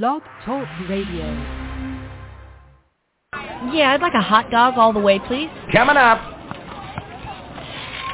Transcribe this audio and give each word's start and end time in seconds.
Blog 0.00 0.22
Talk 0.46 0.66
Radio. 0.88 1.26
Yeah, 3.74 3.92
I'd 3.92 4.00
like 4.00 4.14
a 4.14 4.22
hot 4.22 4.50
dog 4.50 4.78
all 4.78 4.94
the 4.94 5.00
way, 5.00 5.18
please. 5.18 5.50
Coming 5.70 5.98
up. 5.98 6.18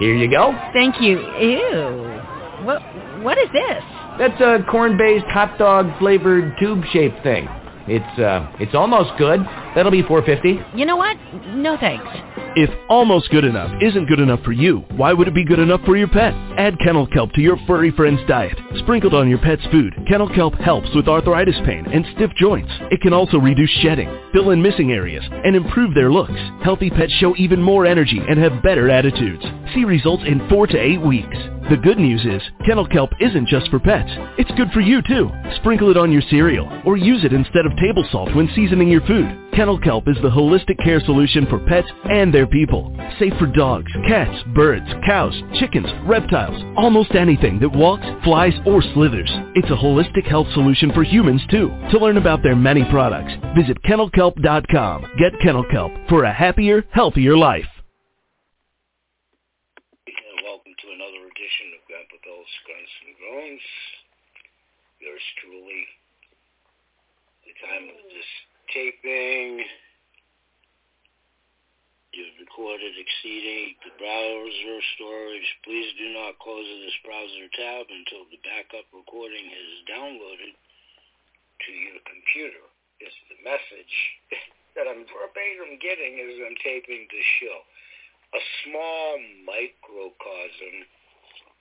Here 0.01 0.13
you 0.13 0.29
go. 0.29 0.59
Thank 0.73 1.01
you. 1.01 1.21
Ew. 1.21 2.65
What 2.65 2.83
what 3.23 3.39
is 3.39 3.47
this? 3.53 3.85
That's 4.19 4.41
a 4.41 4.65
corn-based 4.69 5.27
hot 5.27 5.57
dog 5.57 5.97
flavored 6.01 6.53
tube-shaped 6.59 7.23
thing. 7.23 7.47
It's 7.87 8.19
uh 8.19 8.51
it's 8.59 8.75
almost 8.75 9.17
good. 9.17 9.39
That'll 9.75 9.93
be 9.93 10.03
450. 10.03 10.79
You 10.79 10.87
know 10.87 10.97
what? 10.97 11.17
No 11.49 11.77
thanks. 11.79 12.07
If 12.57 12.71
almost 12.89 13.31
good 13.31 13.45
enough 13.45 13.71
isn't 13.81 14.09
good 14.09 14.19
enough 14.19 14.41
for 14.43 14.53
you, 14.53 14.79
why 14.97 15.13
would 15.13 15.29
it 15.29 15.35
be 15.35 15.45
good 15.45 15.59
enough 15.59 15.81
for 15.85 15.97
your 15.97 16.09
pet? 16.09 16.35
Add 16.57 16.79
kennel 16.81 17.07
kelp 17.07 17.33
to 17.35 17.41
your 17.41 17.57
furry 17.67 17.93
friend's 17.93 18.21
diet. 18.27 18.59
Sprinkled 18.79 19.15
on 19.15 19.29
your 19.29 19.39
pet's 19.39 19.65
food, 19.71 19.95
kennel 20.09 20.29
kelp 20.35 20.55
helps 20.55 20.93
with 20.95 21.09
arthritis 21.09 21.55
pain 21.65 21.87
and 21.87 22.05
stiff 22.17 22.31
joints. 22.37 22.73
It 22.91 23.01
can 23.01 23.13
also 23.13 23.39
reduce 23.39 23.71
shedding, 23.83 24.09
fill 24.33 24.51
in 24.51 24.63
missing 24.63 24.91
areas, 24.93 25.25
and 25.31 25.55
improve 25.55 25.95
their 25.95 26.11
looks. 26.11 26.41
Healthy 26.65 26.91
pets 26.91 27.13
show 27.21 27.37
even 27.37 27.63
more 27.63 27.87
energy 27.87 28.21
and 28.27 28.39
have 28.39 28.63
better 28.63 28.91
attitudes. 28.91 29.45
See 29.75 29.85
results 29.85 30.25
in 30.27 30.49
4 30.49 30.67
to 30.69 30.79
8 30.79 31.01
weeks. 31.03 31.37
The 31.71 31.77
good 31.77 31.99
news 31.99 32.25
is, 32.25 32.43
kennel 32.65 32.89
kelp 32.89 33.11
isn't 33.21 33.47
just 33.47 33.69
for 33.69 33.79
pets. 33.79 34.11
It's 34.39 34.51
good 34.57 34.73
for 34.73 34.81
you 34.81 35.03
too. 35.03 35.31
Sprinkle 35.57 35.91
it 35.91 35.99
on 35.99 36.11
your 36.11 36.23
cereal 36.31 36.67
or 36.87 36.97
use 36.97 37.25
it 37.25 37.35
instead 37.35 37.67
of 37.67 37.77
table 37.77 38.09
salt 38.11 38.35
when 38.35 38.49
seasoning 38.57 38.89
your 38.89 39.03
food. 39.03 39.29
Kennel 39.59 39.81
kelp 39.81 40.07
is 40.07 40.15
the 40.23 40.31
holistic 40.31 40.79
care 40.85 41.01
solution 41.01 41.45
for 41.51 41.59
pets 41.59 41.89
and 42.05 42.33
their 42.33 42.47
people. 42.47 42.95
Safe 43.19 43.35
for 43.41 43.47
dogs, 43.51 43.91
cats, 44.07 44.39
birds, 44.55 44.87
cows, 45.05 45.35
chickens, 45.59 45.89
reptiles, 46.07 46.63
almost 46.77 47.17
anything 47.17 47.59
that 47.59 47.75
walks, 47.75 48.07
flies, 48.23 48.55
or 48.65 48.81
slithers. 48.95 49.29
It's 49.59 49.67
a 49.67 49.75
holistic 49.75 50.31
health 50.31 50.47
solution 50.55 50.93
for 50.93 51.03
humans 51.03 51.43
too. 51.51 51.75
To 51.91 51.99
learn 51.99 52.19
about 52.19 52.45
their 52.45 52.55
many 52.55 52.85
products, 52.85 53.33
visit 53.59 53.83
kennelkelp.com. 53.83 55.07
Get 55.19 55.35
Kennel 55.43 55.67
Kelp 55.73 55.91
for 56.09 56.23
a 56.23 56.33
happier, 56.33 56.85
healthier 56.93 57.37
life. 57.37 57.67
And 60.07 60.39
welcome 60.47 60.71
to 60.71 60.87
another 60.95 61.27
edition 61.35 61.75
of 61.75 61.83
Grandpa 61.91 62.15
Bill's 62.23 62.55
Grunts 62.63 62.95
and 63.11 63.15
Groans. 63.19 63.67
Yours 65.03 65.27
truly. 65.43 65.83
The 67.43 67.55
time 67.67 67.91
of 67.91 67.99
this 68.07 68.31
taping, 68.75 69.65
you've 72.13 72.39
recorded 72.41 72.95
exceeding 72.97 73.77
the 73.85 73.93
browser 74.01 74.79
storage. 74.97 75.49
Please 75.65 75.93
do 76.01 76.11
not 76.13 76.39
close 76.41 76.67
this 76.83 76.99
browser 77.05 77.47
tab 77.55 77.87
until 77.89 78.27
the 78.33 78.41
backup 78.43 78.89
recording 78.91 79.47
is 79.49 79.71
downloaded 79.87 80.53
to 80.53 81.71
your 81.73 82.01
computer. 82.09 82.65
Is 82.99 83.15
the 83.31 83.39
message 83.47 83.95
that 84.75 84.91
I'm 84.91 85.07
verbatim 85.07 85.79
getting 85.79 86.19
as 86.19 86.35
I'm 86.43 86.59
taping 86.67 87.07
this 87.13 87.29
show 87.39 87.63
a 88.35 88.43
small 88.65 89.17
microcosm 89.49 90.85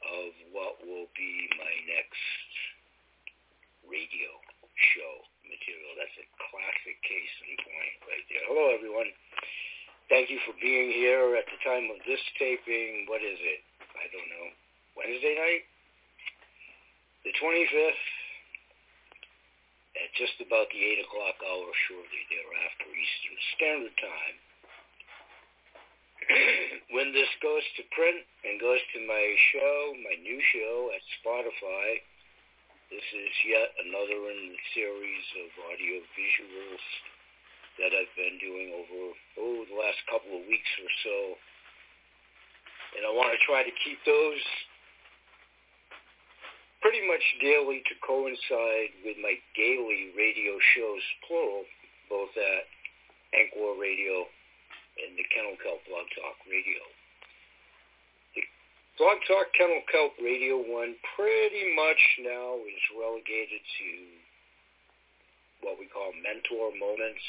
of 0.03 0.31
what 0.51 0.75
will 0.83 1.07
be 1.15 1.47
my 1.55 1.75
next 1.87 2.51
radio 3.87 4.31
show 4.75 5.26
material. 5.67 5.99
That's 5.99 6.15
a 6.23 6.27
classic 6.47 6.95
case 7.03 7.33
in 7.43 7.59
point 7.59 7.95
right 8.07 8.25
there. 8.31 8.45
Hello, 8.47 8.71
everyone. 8.71 9.11
Thank 10.07 10.31
you 10.31 10.39
for 10.47 10.55
being 10.63 10.95
here 10.95 11.35
at 11.35 11.43
the 11.51 11.59
time 11.67 11.91
of 11.91 11.99
this 12.07 12.23
taping. 12.39 13.03
What 13.11 13.19
is 13.19 13.35
it? 13.35 13.59
I 13.99 14.07
don't 14.15 14.31
know. 14.31 14.47
Wednesday 14.95 15.35
night? 15.35 15.67
The 17.27 17.35
25th? 17.35 18.07
At 19.99 20.09
just 20.15 20.39
about 20.39 20.71
the 20.71 20.79
8 20.79 21.03
o'clock 21.03 21.35
hour 21.43 21.67
shortly 21.91 22.23
thereafter 22.31 22.87
Eastern 22.87 23.37
Standard 23.59 23.95
Time. 23.99 24.37
when 26.95 27.11
this 27.11 27.27
goes 27.43 27.65
to 27.75 27.83
print 27.91 28.23
and 28.47 28.61
goes 28.63 28.79
to 28.95 29.03
my 29.03 29.25
show, 29.51 29.91
my 29.99 30.15
new 30.23 30.39
show 30.55 30.95
at 30.95 31.03
Spotify, 31.19 31.99
this 32.87 33.03
is 33.03 33.33
yet 33.43 33.67
another 33.83 34.19
in 34.31 34.55
the 34.55 34.63
series 34.71 35.25
of 35.43 35.47
audio 35.67 35.99
visuals 36.15 36.85
that 37.75 37.91
I've 37.91 38.15
been 38.15 38.39
doing 38.39 38.71
over 38.71 39.11
oh 39.43 39.67
the 39.67 39.75
last 39.75 39.99
couple 40.07 40.39
of 40.39 40.47
weeks 40.47 40.71
or 40.79 40.91
so. 41.03 41.17
And 42.95 43.03
I 43.03 43.11
want 43.11 43.35
to 43.35 43.41
try 43.43 43.67
to 43.67 43.73
keep 43.83 43.99
those 44.07 44.39
pretty 46.79 47.03
much 47.03 47.21
daily 47.43 47.83
to 47.91 47.93
coincide 48.07 48.95
with 49.03 49.19
my 49.19 49.35
daily 49.59 50.15
radio 50.15 50.55
shows, 50.71 51.03
plural, 51.27 51.67
both 52.07 52.31
at 52.39 52.63
Anchor 53.35 53.75
Radio 53.75 54.31
and 55.03 55.11
the 55.19 55.27
Kennel 55.35 55.59
Kelp 55.59 55.83
Blog 55.91 56.07
Talk 56.15 56.39
Radio. 56.47 56.96
Blog 58.97 59.21
Talk 59.29 59.53
Kennel 59.53 59.85
Kelp 59.93 60.17
Radio 60.17 60.57
1 60.57 60.73
pretty 61.13 61.69
much 61.77 62.01
now 62.25 62.57
is 62.65 62.81
relegated 62.97 63.61
to 63.61 63.89
what 65.61 65.77
we 65.77 65.85
call 65.85 66.09
mentor 66.17 66.73
moments. 66.73 67.21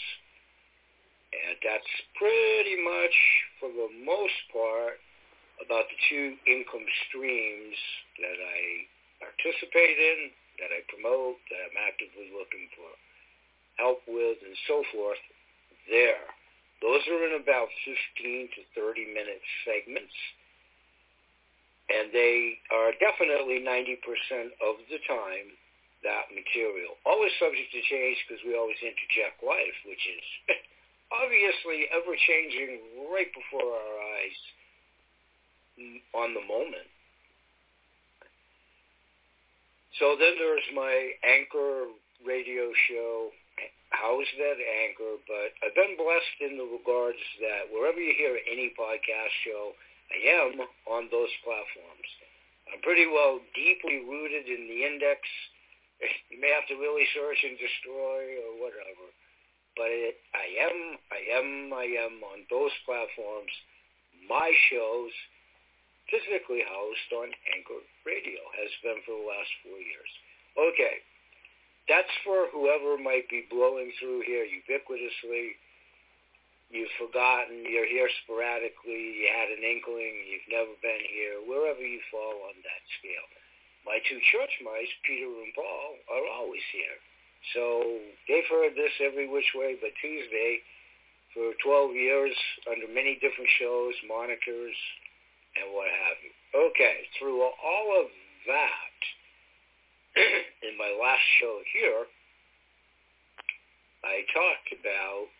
And 1.28 1.60
that's 1.60 1.92
pretty 2.16 2.72
much, 2.80 3.12
for 3.60 3.68
the 3.68 3.92
most 4.00 4.40
part, 4.48 4.96
about 5.60 5.84
the 5.92 6.00
two 6.08 6.40
income 6.48 6.88
streams 7.04 7.76
that 8.16 8.38
I 8.40 8.88
participate 9.20 10.00
in, 10.00 10.32
that 10.64 10.72
I 10.72 10.80
promote, 10.88 11.36
that 11.52 11.60
I'm 11.68 11.84
actively 11.84 12.32
looking 12.32 12.64
for 12.80 12.88
help 13.76 14.00
with, 14.08 14.40
and 14.40 14.56
so 14.64 14.88
forth, 14.88 15.20
there. 15.92 16.32
Those 16.80 17.04
are 17.12 17.28
in 17.28 17.44
about 17.44 17.68
15 17.84 18.56
to 18.56 18.60
30 18.72 19.04
minute 19.12 19.44
segments. 19.68 20.16
And 21.88 22.12
they 22.12 22.60
are 22.68 22.92
definitely 23.00 23.64
90% 23.64 23.96
of 24.60 24.76
the 24.92 25.00
time 25.08 25.48
that 26.04 26.28
material. 26.30 27.00
Always 27.08 27.32
subject 27.40 27.72
to 27.72 27.80
change 27.88 28.18
because 28.28 28.44
we 28.44 28.54
always 28.54 28.78
interject 28.84 29.40
life, 29.40 29.78
which 29.88 30.04
is 30.04 30.24
obviously 31.10 31.88
ever-changing 31.90 33.08
right 33.08 33.32
before 33.32 33.72
our 33.72 33.94
eyes 34.20 34.38
on 36.14 36.34
the 36.34 36.44
moment. 36.44 36.86
So 39.98 40.14
then 40.14 40.38
there's 40.38 40.68
my 40.76 41.10
Anchor 41.24 41.90
radio 42.22 42.70
show, 42.86 43.30
How's 43.90 44.28
that 44.36 44.60
Anchor, 44.60 45.16
but 45.26 45.56
I've 45.64 45.74
been 45.74 45.96
blessed 45.96 46.38
in 46.44 46.60
the 46.60 46.68
regards 46.68 47.18
that 47.40 47.72
wherever 47.72 47.98
you 47.98 48.12
hear 48.14 48.36
any 48.44 48.70
podcast 48.76 49.32
show, 49.48 49.72
I 50.08 50.18
am 50.40 50.60
on 50.88 51.08
those 51.12 51.32
platforms. 51.44 52.08
I'm 52.72 52.80
pretty 52.80 53.06
well 53.08 53.40
deeply 53.54 54.04
rooted 54.04 54.48
in 54.48 54.68
the 54.68 54.80
index. 54.84 55.20
You 56.30 56.38
may 56.38 56.54
have 56.54 56.68
to 56.70 56.78
really 56.78 57.02
search 57.10 57.42
and 57.42 57.58
destroy 57.58 58.38
or 58.46 58.62
whatever. 58.62 59.10
But 59.74 59.90
it, 59.90 60.14
I 60.30 60.46
am, 60.62 60.78
I 61.10 61.20
am, 61.34 61.48
I 61.74 61.86
am 62.06 62.22
on 62.22 62.46
those 62.46 62.70
platforms. 62.86 63.50
My 64.30 64.54
shows, 64.70 65.10
physically 66.06 66.62
housed 66.62 67.10
on 67.18 67.34
Anchor 67.50 67.82
Radio, 68.06 68.42
has 68.62 68.70
been 68.86 69.02
for 69.02 69.18
the 69.18 69.26
last 69.26 69.50
four 69.66 69.78
years. 69.78 70.12
Okay, 70.54 71.02
that's 71.90 72.14
for 72.22 72.46
whoever 72.52 72.98
might 72.98 73.26
be 73.30 73.46
blowing 73.50 73.90
through 73.98 74.22
here 74.26 74.44
ubiquitously. 74.44 75.58
You've 76.68 76.92
forgotten, 77.00 77.64
you're 77.64 77.88
here 77.88 78.12
sporadically, 78.24 79.24
you 79.24 79.32
had 79.32 79.48
an 79.48 79.64
inkling, 79.64 80.20
you've 80.28 80.52
never 80.52 80.76
been 80.84 81.00
here, 81.08 81.40
wherever 81.48 81.80
you 81.80 81.96
fall 82.12 82.44
on 82.44 82.56
that 82.60 82.82
scale. 83.00 83.24
My 83.88 83.96
two 84.04 84.20
church 84.28 84.52
mice, 84.60 84.92
Peter 85.00 85.32
and 85.32 85.56
Paul, 85.56 85.96
are 86.12 86.28
always 86.28 86.64
here. 86.76 87.00
So 87.56 88.04
they've 88.28 88.50
heard 88.52 88.76
this 88.76 88.92
every 89.00 89.24
which 89.24 89.48
way 89.56 89.80
but 89.80 89.96
Tuesday 90.04 90.60
for 91.32 91.56
12 91.64 91.96
years 91.96 92.36
under 92.68 92.84
many 92.92 93.16
different 93.16 93.48
shows, 93.56 93.96
monikers, 94.04 94.76
and 95.56 95.72
what 95.72 95.88
have 95.88 96.20
you. 96.20 96.32
Okay, 96.52 97.08
through 97.16 97.40
all 97.40 97.88
of 97.96 98.12
that, 98.44 98.98
in 100.68 100.76
my 100.76 100.92
last 101.00 101.24
show 101.40 101.60
here, 101.72 102.04
I 104.04 104.20
talked 104.36 104.68
about 104.76 105.32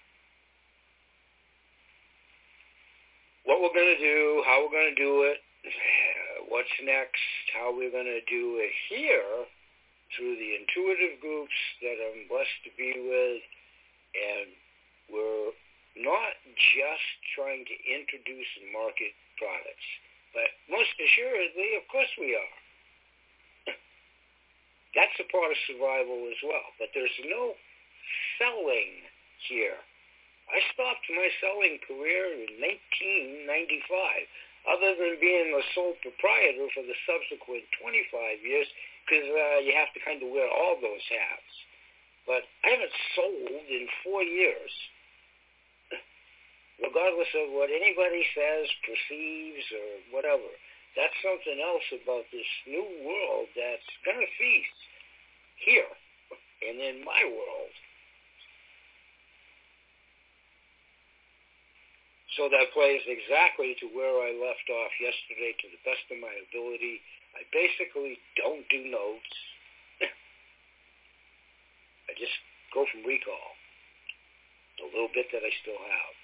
what 3.49 3.65
we're 3.65 3.73
going 3.73 3.97
to 3.97 4.05
do, 4.05 4.45
how 4.45 4.61
we're 4.61 4.77
going 4.77 4.93
to 4.93 5.01
do 5.01 5.25
it, 5.25 5.41
what's 6.53 6.69
next, 6.85 7.25
how 7.57 7.73
we're 7.73 7.91
going 7.91 8.05
to 8.05 8.21
do 8.29 8.61
it 8.61 8.73
here 8.93 9.49
through 10.13 10.37
the 10.37 10.53
intuitive 10.61 11.17
groups 11.25 11.57
that 11.81 11.97
I'm 11.97 12.29
blessed 12.29 12.61
to 12.69 12.73
be 12.77 12.93
with. 12.93 13.41
And 14.13 14.53
we're 15.09 15.57
not 16.05 16.37
just 16.77 17.09
trying 17.33 17.65
to 17.65 17.77
introduce 17.89 18.51
and 18.61 18.69
market 18.69 19.17
products, 19.41 19.89
but 20.37 20.53
most 20.69 20.93
assuredly, 21.01 21.81
of 21.81 21.89
course 21.89 22.13
we 22.21 22.37
are. 22.37 22.55
That's 24.93 25.17
a 25.25 25.29
part 25.33 25.49
of 25.49 25.59
survival 25.65 26.29
as 26.29 26.41
well. 26.45 26.69
But 26.77 26.93
there's 26.93 27.17
no 27.25 27.57
selling 28.37 29.09
here. 29.49 29.81
I 30.49 30.59
stopped 30.73 31.05
my 31.13 31.29
selling 31.45 31.77
career 31.85 32.33
in 32.33 32.57
1995, 32.57 33.53
other 34.65 34.97
than 34.97 35.21
being 35.21 35.53
a 35.53 35.63
sole 35.77 35.97
proprietor 36.01 36.69
for 36.73 36.85
the 36.85 36.97
subsequent 37.05 37.69
25 37.81 38.41
years, 38.41 38.69
because 39.05 39.29
uh, 39.29 39.61
you 39.61 39.77
have 39.77 39.93
to 39.93 40.01
kind 40.01 40.21
of 40.25 40.33
wear 40.33 40.49
all 40.49 40.81
those 40.81 41.05
hats. 41.09 41.53
But 42.25 42.45
I 42.65 42.77
haven't 42.77 42.97
sold 43.17 43.65
in 43.69 43.89
four 44.05 44.21
years 44.25 44.73
regardless 46.85 47.33
of 47.37 47.53
what 47.53 47.73
anybody 47.73 48.25
says, 48.37 48.69
perceives, 48.85 49.69
or 49.73 49.89
whatever. 50.13 50.49
That's 50.97 51.15
something 51.23 51.61
else 51.61 51.85
about 51.93 52.25
this 52.33 52.49
new 52.67 52.85
world 53.05 53.49
that's 53.53 53.91
going 54.05 54.21
to 54.21 54.31
feast 54.41 54.81
here 55.61 55.93
and 56.69 56.81
in 56.81 57.05
my 57.05 57.23
world. 57.25 57.73
So 62.39 62.47
that 62.47 62.71
plays 62.71 63.03
exactly 63.11 63.75
to 63.83 63.91
where 63.91 64.23
I 64.23 64.31
left 64.31 64.71
off 64.71 64.95
yesterday 65.03 65.59
to 65.59 65.67
the 65.75 65.83
best 65.83 66.07
of 66.07 66.23
my 66.23 66.31
ability. 66.47 67.03
I 67.35 67.43
basically 67.51 68.15
don't 68.39 68.63
do 68.71 68.87
notes. 68.87 69.35
I 72.07 72.15
just 72.15 72.39
go 72.71 72.87
from 72.95 73.03
recall, 73.03 73.59
the 74.79 74.87
little 74.87 75.11
bit 75.11 75.27
that 75.35 75.43
I 75.43 75.51
still 75.67 75.83
have. 75.83 76.15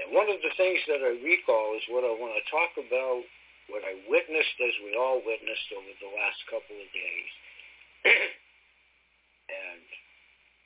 And 0.00 0.08
one 0.16 0.32
of 0.32 0.40
the 0.40 0.56
things 0.56 0.80
that 0.88 1.04
I 1.04 1.20
recall 1.20 1.76
is 1.76 1.84
what 1.92 2.08
I 2.08 2.16
want 2.16 2.32
to 2.32 2.44
talk 2.48 2.72
about, 2.80 3.20
what 3.68 3.84
I 3.84 3.92
witnessed 4.08 4.56
as 4.56 4.72
we 4.80 4.96
all 4.96 5.20
witnessed 5.20 5.68
over 5.76 5.92
the 6.00 6.16
last 6.16 6.40
couple 6.48 6.80
of 6.80 6.88
days. 6.96 7.32
and 9.68 9.84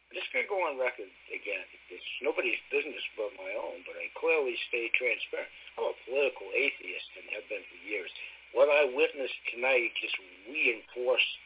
I'm 0.07 0.15
just 0.15 0.31
going 0.31 0.47
to 0.47 0.51
go 0.51 0.63
on 0.63 0.79
record 0.79 1.11
again. 1.35 1.67
It's 1.91 2.11
nobody's 2.23 2.61
business 2.71 3.03
but 3.19 3.35
my 3.35 3.51
own, 3.59 3.83
but 3.83 3.99
I 3.99 4.07
clearly 4.15 4.55
stay 4.71 4.87
transparent. 4.95 5.51
I'm 5.75 5.91
a 5.91 5.97
political 6.07 6.47
atheist 6.55 7.11
and 7.19 7.27
have 7.35 7.47
been 7.51 7.65
for 7.67 7.81
years. 7.83 8.11
What 8.55 8.71
I 8.71 8.87
witnessed 8.87 9.41
tonight 9.51 9.91
just 9.99 10.15
reinforced 10.47 11.43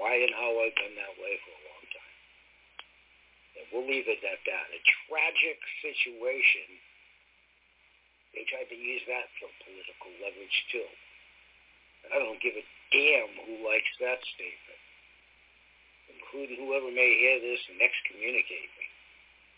why 0.00 0.16
and 0.16 0.32
how 0.32 0.50
I've 0.64 0.76
been 0.80 0.96
that 0.96 1.14
way 1.20 1.34
for 1.44 1.52
a 1.52 1.62
long 1.68 1.84
time. 1.92 2.16
And 3.60 3.64
we'll 3.68 3.88
leave 3.88 4.08
it 4.08 4.24
at 4.24 4.40
that. 4.48 4.66
A 4.72 4.80
tragic 5.06 5.60
situation 5.84 6.80
they 8.34 8.46
tried 8.46 8.70
to 8.70 8.78
use 8.78 9.02
that 9.10 9.26
for 9.42 9.50
political 9.66 10.10
leverage 10.22 10.58
too. 10.70 10.86
I 12.14 12.18
don't 12.18 12.40
give 12.40 12.54
a 12.54 12.64
damn 12.94 13.30
who 13.44 13.66
likes 13.66 13.90
that 13.98 14.22
statement, 14.34 14.79
including 16.30 16.62
whoever 16.62 16.86
may 16.94 17.10
hear 17.18 17.42
this 17.42 17.58
and 17.66 17.82
excommunicate 17.82 18.70
me, 18.78 18.86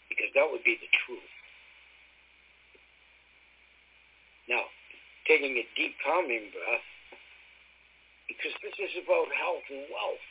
because 0.09 0.33
that 0.33 0.49
would 0.49 0.65
be 0.65 0.81
the 0.81 0.89
truth. 1.05 1.33
Now, 4.49 4.65
taking 5.29 5.53
a 5.61 5.65
deep 5.77 5.93
calming 6.01 6.49
breath, 6.49 6.89
because 8.25 8.57
this 8.65 8.73
is 8.81 9.05
about 9.05 9.29
health 9.37 9.69
and 9.69 9.85
wealth. 9.93 10.25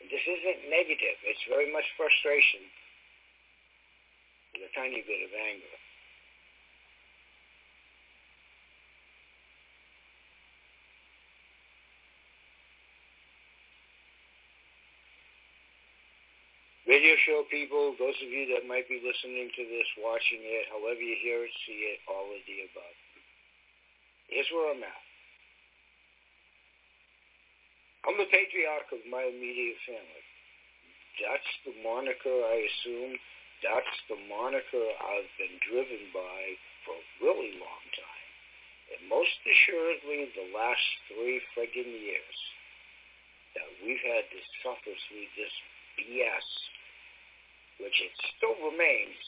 This 0.00 0.24
isn't 0.24 0.72
negative. 0.72 1.20
It's 1.28 1.44
very 1.44 1.68
much 1.68 1.84
frustration 2.00 2.64
with 4.56 4.64
a 4.64 4.72
tiny 4.72 5.04
bit 5.04 5.20
of 5.28 5.32
anger. 5.36 5.79
Radio 17.10 17.26
show 17.26 17.42
people, 17.50 17.98
those 17.98 18.14
of 18.22 18.30
you 18.30 18.46
that 18.54 18.70
might 18.70 18.86
be 18.86 19.02
listening 19.02 19.50
to 19.50 19.62
this, 19.66 19.88
watching 19.98 20.46
it, 20.46 20.70
however 20.70 21.02
you 21.02 21.18
hear 21.18 21.42
it, 21.42 21.50
see 21.66 21.90
it, 21.90 21.98
all 22.06 22.30
of 22.30 22.38
the 22.46 22.58
above. 22.70 22.96
Here's 24.30 24.46
where 24.54 24.70
I'm 24.70 24.78
at. 24.78 25.02
I'm 28.06 28.14
the 28.14 28.30
patriarch 28.30 28.94
of 28.94 29.02
my 29.10 29.26
immediate 29.26 29.82
family. 29.90 30.24
That's 31.18 31.50
the 31.66 31.74
moniker 31.82 32.30
I 32.30 32.62
assume. 32.62 33.18
That's 33.58 33.96
the 34.06 34.18
moniker 34.30 34.86
I've 35.02 35.32
been 35.34 35.58
driven 35.66 36.14
by 36.14 36.40
for 36.86 36.94
a 36.94 37.06
really 37.26 37.58
long 37.58 37.84
time. 37.90 38.30
And 38.94 39.10
most 39.10 39.34
assuredly 39.50 40.30
the 40.38 40.54
last 40.54 40.86
three 41.10 41.42
friggin' 41.58 41.90
years 41.90 42.38
that 43.58 43.66
we've 43.82 44.04
had 44.06 44.30
to 44.30 44.40
suffer 44.62 44.94
through 44.94 45.26
this 45.34 45.54
BS 45.98 46.46
which 47.80 47.96
it 48.00 48.12
still 48.36 48.56
remains 48.60 49.20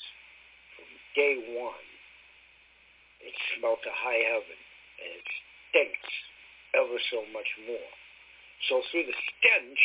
from 0.77 0.89
day 1.17 1.35
one. 1.57 1.89
It 3.25 3.35
smelt 3.57 3.81
to 3.83 3.93
high 3.93 4.23
heaven, 4.29 4.61
and 5.01 5.11
it 5.17 5.27
stinks 5.71 6.13
ever 6.77 6.99
so 7.11 7.25
much 7.33 7.49
more. 7.67 7.91
So 8.69 8.83
through 8.91 9.09
the 9.09 9.17
stench 9.17 9.83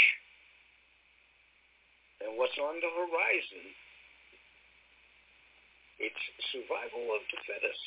and 2.21 2.37
what's 2.37 2.57
on 2.57 2.77
the 2.81 2.91
horizon, 2.91 3.65
it's 5.99 6.23
survival 6.53 7.09
of 7.15 7.21
the 7.33 7.39
fittest. 7.45 7.85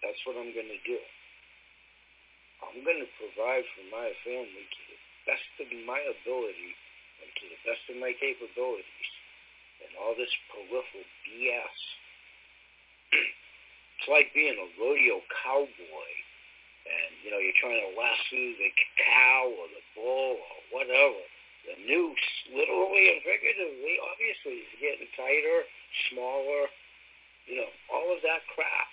That's 0.00 0.20
what 0.24 0.36
I'm 0.40 0.52
going 0.56 0.72
to 0.72 0.82
do. 0.88 0.98
I'm 2.64 2.84
going 2.84 3.00
to 3.00 3.10
provide 3.16 3.64
for 3.76 3.84
my 3.88 4.12
family 4.22 4.64
to 4.64 4.82
the 4.88 5.00
best 5.26 5.50
of 5.60 5.68
my 5.84 6.00
ability 6.00 6.72
and 7.24 7.28
to 7.28 7.44
the 7.48 7.60
best 7.64 7.82
of 7.88 7.96
my 7.98 8.12
capabilities. 8.16 9.10
And 9.80 9.96
all 9.96 10.12
this 10.12 10.32
peripheral 10.52 11.08
BS. 11.24 11.78
it's 13.96 14.08
like 14.12 14.28
being 14.36 14.56
a 14.60 14.68
rodeo 14.76 15.24
cowboy 15.42 16.12
and, 16.90 17.10
you 17.22 17.30
know, 17.30 17.40
you're 17.40 17.60
trying 17.60 17.80
to 17.80 17.92
lasso 17.94 18.40
the 18.56 18.70
cow 18.98 19.52
or 19.52 19.66
the 19.70 19.84
bull 19.94 20.36
or 20.40 20.58
whatever. 20.72 21.22
The 21.68 21.76
noose, 21.84 22.28
literally 22.50 23.12
and 23.12 23.20
figuratively, 23.20 24.00
obviously, 24.00 24.64
is 24.64 24.72
getting 24.80 25.06
tighter, 25.12 25.68
smaller, 26.08 26.72
you 27.44 27.60
know, 27.60 27.70
all 27.92 28.08
of 28.16 28.24
that 28.24 28.42
crap. 28.56 28.88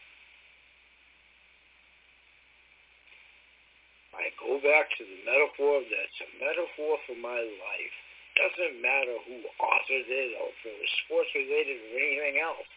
Go 4.42 4.62
back 4.62 4.90
to 4.98 5.04
the 5.04 5.20
metaphor 5.26 5.82
that's 5.86 6.20
a 6.24 6.30
metaphor 6.42 6.98
for 7.10 7.18
my 7.18 7.38
life. 7.38 7.96
Doesn't 8.38 8.82
matter 8.82 9.18
who 9.26 9.42
authored 9.58 10.08
it 10.08 10.32
or 10.38 10.54
if 10.54 10.62
it 10.62 10.78
was 10.78 10.92
sports 11.06 11.32
related 11.34 11.78
or 11.90 11.98
anything 11.98 12.38
else. 12.38 12.68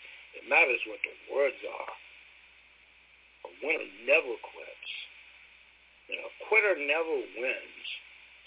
It 0.40 0.48
matters 0.48 0.80
what 0.88 1.02
the 1.04 1.14
words 1.28 1.60
are. 1.68 1.92
A 3.44 3.50
winner 3.60 3.90
never 4.08 4.34
quits. 4.40 4.90
You 6.08 6.16
know, 6.16 6.26
a 6.26 6.36
quitter 6.48 6.74
never 6.80 7.16
wins. 7.36 7.86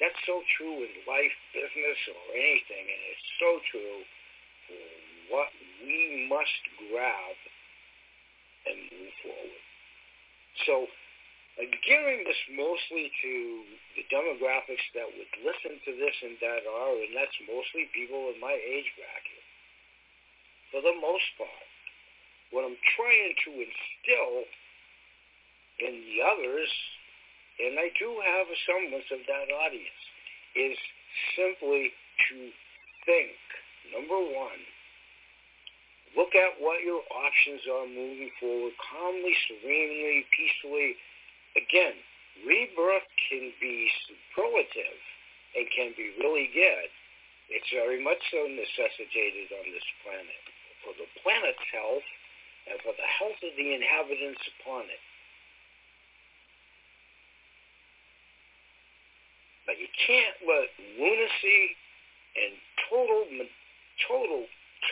That's 0.02 0.18
so 0.26 0.42
true 0.58 0.84
in 0.84 0.92
life, 1.06 1.36
business, 1.54 2.00
or 2.10 2.24
anything, 2.34 2.86
and 2.90 3.02
it's 3.14 3.30
so 3.38 3.50
true 3.70 4.00
for 4.68 4.84
what 5.30 5.50
we 5.86 6.28
must 6.28 6.62
grab 6.90 7.38
and 8.68 8.78
move 8.90 9.16
forward. 9.22 9.64
So 10.66 10.74
uh, 11.62 11.70
gearing 11.86 12.26
this 12.26 12.40
mostly 12.58 13.14
to 13.22 13.34
the 13.94 14.04
demographics 14.10 14.86
that 14.98 15.06
would 15.06 15.34
listen 15.46 15.78
to 15.86 15.92
this 15.94 16.16
and 16.26 16.38
that 16.42 16.66
are, 16.66 16.98
and 16.98 17.14
that's 17.14 17.38
mostly 17.46 17.86
people 17.94 18.34
in 18.34 18.42
my 18.42 18.58
age 18.58 18.90
bracket. 18.98 19.44
For 20.74 20.82
the 20.82 20.98
most 20.98 21.30
part, 21.38 21.68
what 22.50 22.66
I'm 22.66 22.80
trying 22.98 23.34
to 23.46 23.52
instill 23.54 24.36
in 25.86 25.94
the 26.10 26.18
others, 26.26 26.70
and 27.62 27.78
I 27.78 27.94
do 28.02 28.10
have 28.18 28.46
a 28.50 28.58
semblance 28.66 29.10
of 29.14 29.22
that 29.30 29.54
audience, 29.54 30.02
is 30.58 30.78
simply 31.38 31.94
to 32.30 32.38
think, 33.06 33.38
number 33.94 34.18
one, 34.18 34.62
look 36.18 36.34
at 36.34 36.58
what 36.58 36.82
your 36.82 37.02
options 37.14 37.62
are 37.70 37.86
moving 37.86 38.34
forward 38.42 38.74
calmly, 38.82 39.34
serenely, 39.50 40.26
peacefully, 40.34 40.98
again, 41.56 41.98
rebirth 42.46 43.08
can 43.30 43.54
be 43.62 43.90
superlative 44.10 45.00
and 45.56 45.66
can 45.70 45.94
be 45.96 46.14
really 46.18 46.50
good. 46.54 46.90
It's 47.50 47.70
very 47.70 48.02
much 48.02 48.20
so 48.32 48.50
necessitated 48.50 49.54
on 49.54 49.66
this 49.70 49.86
planet 50.02 50.44
for 50.82 50.94
the 50.98 51.08
planet's 51.22 51.62
health 51.70 52.08
and 52.70 52.80
for 52.82 52.96
the 52.98 53.06
health 53.06 53.38
of 53.44 53.54
the 53.56 53.70
inhabitants 53.76 54.42
upon 54.58 54.90
it. 54.90 55.04
But 59.68 59.80
you 59.80 59.88
can't 60.08 60.38
let 60.44 60.68
lunacy 61.00 61.78
and 62.36 62.54
total, 62.90 63.24
total, 64.08 64.44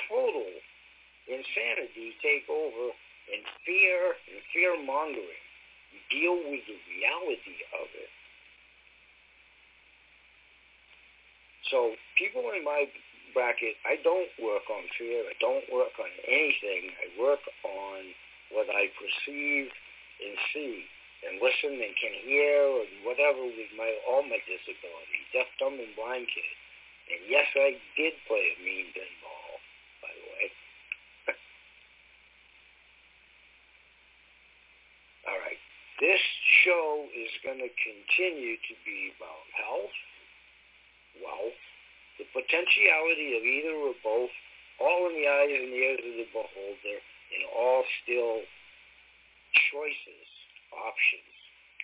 total 0.07 0.51
insanity 1.27 2.15
take 2.21 2.47
over 2.47 2.93
and 3.31 3.41
fear 3.65 4.15
and 4.29 4.39
fear 4.53 4.77
mongering 4.79 5.43
deal 6.09 6.37
with 6.47 6.63
the 6.67 6.77
reality 6.87 7.57
of 7.75 7.87
it. 7.95 8.11
So 11.71 11.95
people 12.17 12.51
in 12.51 12.63
my 12.63 12.87
bracket, 13.33 13.79
I 13.87 13.95
don't 14.03 14.29
work 14.43 14.67
on 14.67 14.83
fear. 14.99 15.23
I 15.23 15.35
don't 15.39 15.63
work 15.71 15.95
on 15.99 16.11
anything. 16.27 16.91
I 16.99 17.07
work 17.15 17.43
on 17.63 18.11
what 18.51 18.67
I 18.67 18.91
perceive 18.99 19.71
and 20.19 20.35
see 20.53 20.83
and 21.21 21.37
listen 21.37 21.77
and 21.77 21.93
can 21.95 22.15
hear 22.25 22.81
and 22.81 23.05
whatever 23.05 23.45
with 23.45 23.71
my 23.77 23.93
all 24.09 24.23
my 24.25 24.41
disabilities, 24.43 25.25
deaf, 25.31 25.47
dumb, 25.61 25.77
and 25.77 25.95
blind 25.95 26.27
kid. 26.27 26.55
And 27.13 27.21
yes, 27.29 27.45
I 27.55 27.77
did 27.95 28.13
play 28.27 28.55
a 28.55 28.57
mean 28.63 28.89
pinball, 28.95 29.61
by 30.01 30.11
the 30.11 30.25
way. 30.33 30.45
all 35.29 35.39
right. 35.39 35.61
This 36.01 36.17
show 36.65 37.05
is 37.13 37.29
going 37.45 37.61
to 37.61 37.69
continue 37.69 38.57
to 38.57 38.73
be 38.81 39.13
about 39.21 39.45
health, 39.53 39.97
wealth, 41.21 41.61
the 42.17 42.25
potentiality 42.33 43.37
of 43.37 43.45
either 43.45 43.77
or 43.77 43.93
both, 44.01 44.33
all 44.81 45.13
in 45.13 45.13
the 45.13 45.29
eyes 45.29 45.53
and 45.53 45.69
ears 45.69 46.01
of 46.01 46.17
the 46.17 46.27
beholder, 46.33 46.97
and 46.97 47.43
all 47.53 47.85
still 48.01 48.41
choices, 49.69 50.27
options, 50.73 51.37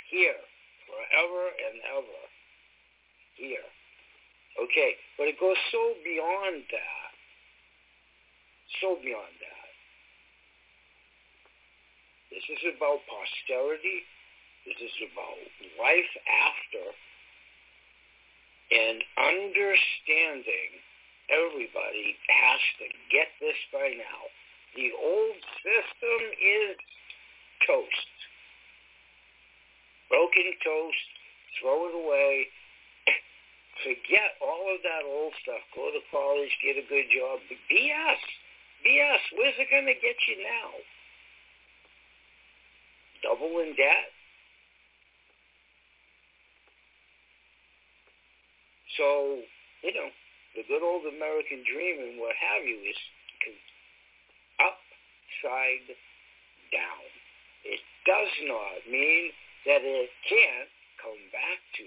here, 0.09 0.41
forever 0.89 1.53
and 1.53 1.77
ever, 1.93 2.21
here. 3.37 3.69
Okay, 4.57 4.97
but 5.21 5.29
it 5.29 5.37
goes 5.39 5.61
so 5.69 5.93
beyond 6.01 6.65
that, 6.73 7.11
so 8.81 8.97
beyond 8.97 9.37
that. 9.45 9.56
This 12.31 12.43
is 12.49 12.75
about 12.75 12.99
posterity. 13.07 14.03
This 14.65 14.77
is 14.83 14.95
about 15.11 15.39
life 15.79 16.13
after 16.27 16.91
and 18.71 18.99
understanding 19.15 20.71
everybody 21.31 22.19
has 22.27 22.61
to 22.79 22.87
get 23.07 23.31
this 23.39 23.55
by 23.71 23.95
now. 23.95 24.21
The 24.75 24.91
old 24.91 25.39
system 25.63 26.19
is 26.35 26.75
toast. 27.65 28.11
Broken 30.11 30.51
toast, 30.63 31.07
throw 31.59 31.87
it 31.87 31.95
away. 31.95 32.47
Forget 33.83 34.35
all 34.43 34.67
of 34.71 34.83
that 34.83 35.03
old 35.07 35.33
stuff. 35.43 35.63
Go 35.75 35.91
to 35.91 36.03
college, 36.11 36.51
get 36.63 36.75
a 36.75 36.85
good 36.87 37.07
job. 37.11 37.39
BS. 37.71 38.21
BS. 38.83 39.23
Where's 39.35 39.55
it 39.59 39.71
going 39.71 39.87
to 39.87 39.99
get 39.99 40.15
you 40.27 40.43
now? 40.43 40.71
Double 43.23 43.59
in 43.59 43.75
debt? 43.75 44.11
So, 48.97 49.41
you 49.83 49.93
know, 49.93 50.09
the 50.55 50.65
good 50.65 50.81
old 50.81 51.05
American 51.05 51.61
dream 51.61 52.01
and 52.01 52.19
what 52.19 52.33
have 52.33 52.65
you 52.65 52.81
is 52.81 52.97
upside 54.57 55.93
down. 56.73 57.05
It 57.63 57.81
does 58.09 58.33
not 58.49 58.89
mean 58.89 59.31
that 59.69 59.85
it 59.85 60.09
can't 60.25 60.71
come 60.97 61.21
back 61.29 61.61
to 61.77 61.85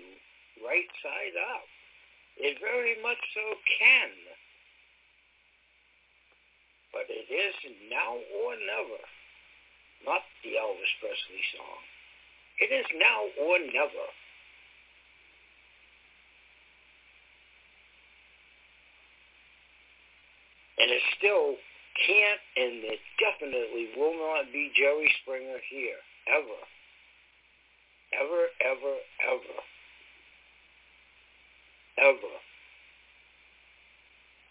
right 0.63 0.91
side 1.03 1.37
up. 1.57 1.67
It 2.39 2.59
very 2.63 2.95
much 3.03 3.19
so 3.35 3.43
can. 3.81 4.11
But 6.93 7.11
it 7.11 7.27
is 7.27 7.55
now 7.91 8.15
or 8.17 8.55
never. 8.55 9.03
Not 10.05 10.23
the 10.43 10.57
Elvis 10.57 10.93
Presley 11.01 11.45
song. 11.57 11.81
It 12.61 12.73
is 12.73 12.87
now 12.97 13.21
or 13.41 13.59
never. 13.59 14.07
And 20.81 20.91
it 20.91 21.03
still 21.19 21.57
can't 22.07 22.41
and 22.57 22.85
it 22.89 23.01
definitely 23.21 23.93
will 23.97 24.17
not 24.17 24.53
be 24.53 24.73
Jerry 24.77 25.13
Springer 25.23 25.61
here. 25.69 26.01
Ever. 26.29 26.61
Ever, 28.17 28.43
ever, 28.65 28.97
ever. 29.29 29.59
Ever. 32.01 32.35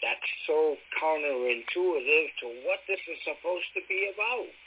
That's 0.02 0.32
so 0.48 0.78
counterintuitive 1.02 2.28
to 2.40 2.48
what 2.64 2.80
this 2.88 3.02
is 3.10 3.20
supposed 3.26 3.68
to 3.76 3.82
be 3.90 4.12
about. 4.14 4.64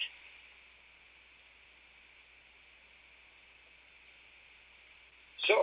So, 5.46 5.56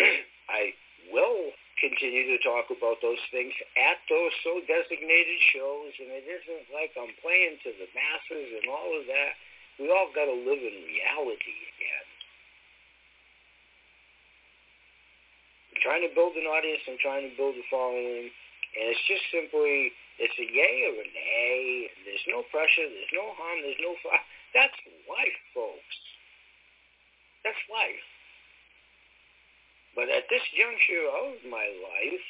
I 0.50 0.74
will 1.12 1.54
continue 1.80 2.28
to 2.36 2.38
talk 2.44 2.68
about 2.68 3.00
those 3.00 3.20
things 3.32 3.56
at 3.78 3.96
those 4.12 4.34
so 4.44 4.60
designated 4.68 5.40
shows, 5.54 5.96
and 5.96 6.12
it 6.12 6.28
isn't 6.28 6.68
like 6.74 6.92
I'm 6.94 7.14
playing 7.24 7.56
to 7.64 7.70
the 7.72 7.88
masses 7.96 8.48
and 8.60 8.66
all 8.68 8.90
of 8.92 9.08
that. 9.08 9.32
We 9.80 9.88
all 9.88 10.12
got 10.12 10.28
to 10.28 10.36
live 10.36 10.60
in 10.60 10.76
reality 10.84 11.56
again. 11.72 12.06
I'm 15.72 15.80
trying 15.80 16.04
to 16.04 16.12
build 16.12 16.36
an 16.36 16.44
audience. 16.44 16.84
I'm 16.84 17.00
trying 17.00 17.24
to 17.24 17.32
build 17.32 17.56
a 17.56 17.64
following, 17.72 18.28
and 18.28 18.84
it's 18.92 19.04
just 19.08 19.24
simply 19.32 19.96
it's 20.20 20.36
a 20.36 20.44
yay 20.44 20.76
or 20.92 21.00
a 21.00 21.08
nay. 21.08 21.88
There's 22.04 22.26
no 22.28 22.44
pressure. 22.52 22.84
There's 22.84 23.14
no 23.16 23.32
harm. 23.40 23.64
There's 23.64 23.80
no 23.80 23.96
fire. 24.04 24.20
That's 24.56 24.76
life, 25.08 25.40
folks. 25.56 25.96
That's 27.40 27.64
life. 27.72 28.04
But 30.00 30.08
at 30.08 30.24
this 30.32 30.40
juncture 30.56 31.12
of 31.12 31.44
my 31.44 31.60
life, 31.60 32.28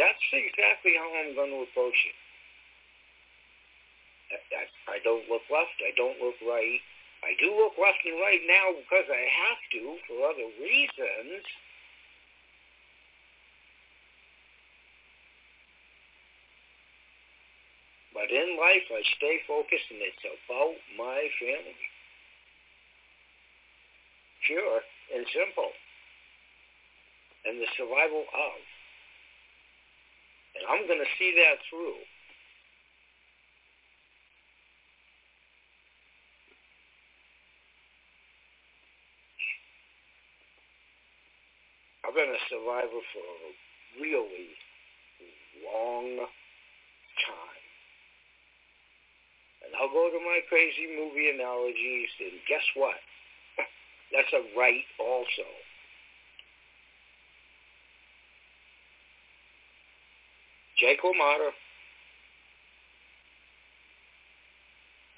that's 0.00 0.24
exactly 0.32 0.96
how 0.96 1.12
I'm 1.12 1.36
going 1.36 1.52
to 1.52 1.68
approach 1.68 2.00
it. 2.08 2.16
I, 4.88 4.96
don't 5.04 5.28
look 5.28 5.44
left. 5.52 5.76
I 5.84 5.92
don't 5.92 6.16
look 6.24 6.40
right. 6.40 6.80
I 7.20 7.36
do 7.36 7.52
look 7.52 7.76
left 7.76 8.00
and 8.08 8.16
right 8.16 8.40
now 8.48 8.72
because 8.80 9.04
I 9.12 9.28
have 9.28 9.60
to 9.76 10.00
for 10.08 10.24
other 10.24 10.48
reasons. 10.56 11.44
But 18.16 18.32
in 18.32 18.56
life, 18.56 18.88
I 18.88 19.04
stay 19.20 19.44
focused, 19.44 19.92
and 19.92 20.00
it's 20.00 20.24
about 20.48 20.80
my 20.96 21.28
family. 21.36 21.84
Pure 24.48 24.80
and 25.12 25.26
simple 25.28 25.76
and 27.44 27.60
the 27.60 27.68
survival 27.76 28.24
of. 28.24 28.56
And 30.54 30.64
I'm 30.70 30.86
going 30.86 31.02
to 31.02 31.12
see 31.18 31.34
that 31.36 31.58
through. 31.68 31.98
I've 42.04 42.14
been 42.14 42.30
a 42.30 42.44
survivor 42.48 43.02
for 43.10 43.24
a 43.24 43.50
really 44.00 44.52
long 45.64 46.28
time. 47.26 47.64
And 49.64 49.72
I'll 49.80 49.90
go 49.90 50.12
to 50.12 50.20
my 50.20 50.40
crazy 50.48 50.86
movie 50.94 51.32
analogies, 51.34 52.10
and 52.20 52.38
guess 52.46 52.62
what? 52.76 53.00
That's 54.12 54.30
a 54.36 54.44
right 54.56 54.84
also. 55.00 55.48
Jake 60.78 61.02
LaMotta, 61.02 61.50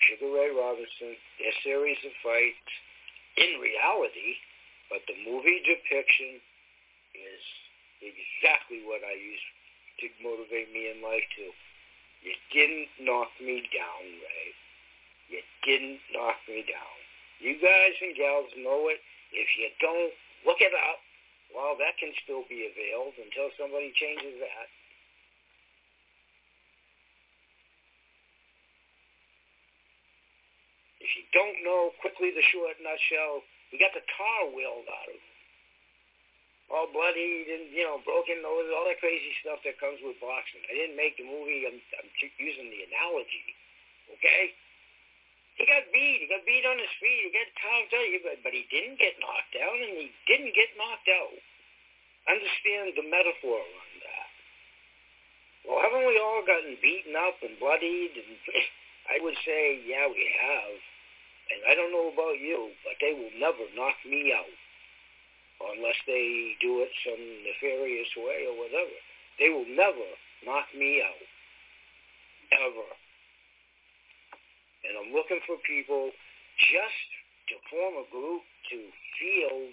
Sugar 0.05 0.31
Ray 0.31 0.53
Robinson, 0.53 1.17
their 1.41 1.57
series 1.65 1.99
of 2.05 2.13
fights 2.23 2.71
in 3.37 3.59
reality, 3.59 4.37
but 4.93 5.01
the 5.09 5.17
movie 5.25 5.65
depiction 5.65 6.39
is 7.17 7.43
exactly 8.05 8.85
what 8.85 9.01
I 9.03 9.17
use 9.17 9.45
to 10.05 10.07
motivate 10.21 10.71
me 10.71 10.93
in 10.93 11.01
life 11.01 11.25
too. 11.35 11.51
You 12.23 12.35
didn't 12.53 12.89
knock 13.01 13.33
me 13.41 13.65
down, 13.73 14.05
Ray. 14.21 14.49
You 15.33 15.41
didn't 15.65 16.01
knock 16.13 16.37
me 16.49 16.63
down. 16.69 16.97
You 17.41 17.57
guys 17.61 17.97
and 18.01 18.17
gals 18.17 18.53
know 18.61 18.89
it. 18.89 19.01
If 19.33 19.49
you 19.59 19.69
don't, 19.81 20.13
look 20.45 20.61
it 20.61 20.73
up. 20.73 21.01
Well, 21.53 21.77
that 21.81 21.97
can 21.97 22.13
still 22.25 22.45
be 22.49 22.69
availed 22.69 23.17
until 23.17 23.51
somebody 23.57 23.93
changes 23.97 24.37
that. 24.41 24.69
If 31.07 31.15
you 31.15 31.23
don't 31.31 31.63
know 31.63 31.95
quickly 32.03 32.35
the 32.35 32.43
short 32.51 32.75
nutshell, 32.83 33.47
he 33.71 33.79
got 33.79 33.95
the 33.95 34.03
tar 34.19 34.51
wheeled 34.51 34.91
out 34.91 35.07
of 35.07 35.15
him. 35.15 35.35
All 36.67 36.91
bloodied 36.91 37.47
and, 37.47 37.71
you 37.71 37.87
know, 37.87 38.03
broken 38.03 38.43
nose, 38.43 38.67
all 38.75 38.91
that 38.91 38.99
crazy 38.99 39.31
stuff 39.39 39.63
that 39.63 39.79
comes 39.79 40.03
with 40.03 40.19
boxing. 40.19 40.67
I 40.67 40.75
didn't 40.75 40.99
make 40.99 41.15
the 41.15 41.23
movie. 41.23 41.63
I'm, 41.63 41.79
I'm 41.79 42.11
using 42.43 42.75
the 42.75 42.91
analogy, 42.91 43.47
okay? 44.19 44.51
He 45.63 45.63
got 45.63 45.87
beat. 45.95 46.21
He 46.21 46.27
got 46.27 46.43
beat 46.43 46.67
on 46.67 46.75
his 46.75 46.91
feet. 46.99 47.23
He 47.23 47.31
got 47.31 47.55
carved 47.55 47.95
out, 47.95 48.43
but 48.43 48.51
he 48.51 48.67
didn't 48.67 48.99
get 48.99 49.15
knocked 49.23 49.55
down, 49.55 49.79
and 49.79 49.95
he 49.95 50.11
didn't 50.27 50.59
get 50.59 50.75
knocked 50.75 51.07
out. 51.07 51.39
Understand 52.27 52.99
the 52.99 53.07
metaphor 53.07 53.63
on 53.63 53.91
that. 54.03 54.31
Well, 55.71 55.87
haven't 55.87 56.03
we 56.03 56.19
all 56.19 56.43
gotten 56.43 56.75
beaten 56.83 57.15
up 57.15 57.39
and 57.47 57.55
bloodied? 57.63 58.19
And 58.19 58.35
I 59.15 59.23
would 59.23 59.39
say, 59.47 59.87
yeah, 59.87 60.11
we 60.11 60.19
have. 60.35 60.83
And 61.47 61.61
I 61.71 61.79
don't 61.79 61.95
know 61.95 62.11
about 62.11 62.43
you, 62.43 62.75
but 62.83 62.99
they 62.99 63.15
will 63.15 63.33
never 63.39 63.63
knock 63.79 63.95
me 64.03 64.35
out 64.35 64.51
unless 65.73 65.97
they 66.07 66.59
do 66.61 66.83
it 66.85 66.91
some 67.07 67.23
nefarious 67.47 68.11
way 68.19 68.51
or 68.51 68.59
whatever. 68.59 68.97
They 69.39 69.49
will 69.49 69.69
never 69.69 70.09
knock 70.45 70.67
me 70.75 71.01
out. 71.01 71.23
Ever. 72.47 72.89
And 74.87 74.95
I'm 75.03 75.11
looking 75.11 75.43
for 75.47 75.59
people 75.67 76.15
just 76.71 77.09
to 77.51 77.55
form 77.71 77.95
a 77.99 78.07
group 78.11 78.43
to 78.71 78.79
field 79.19 79.73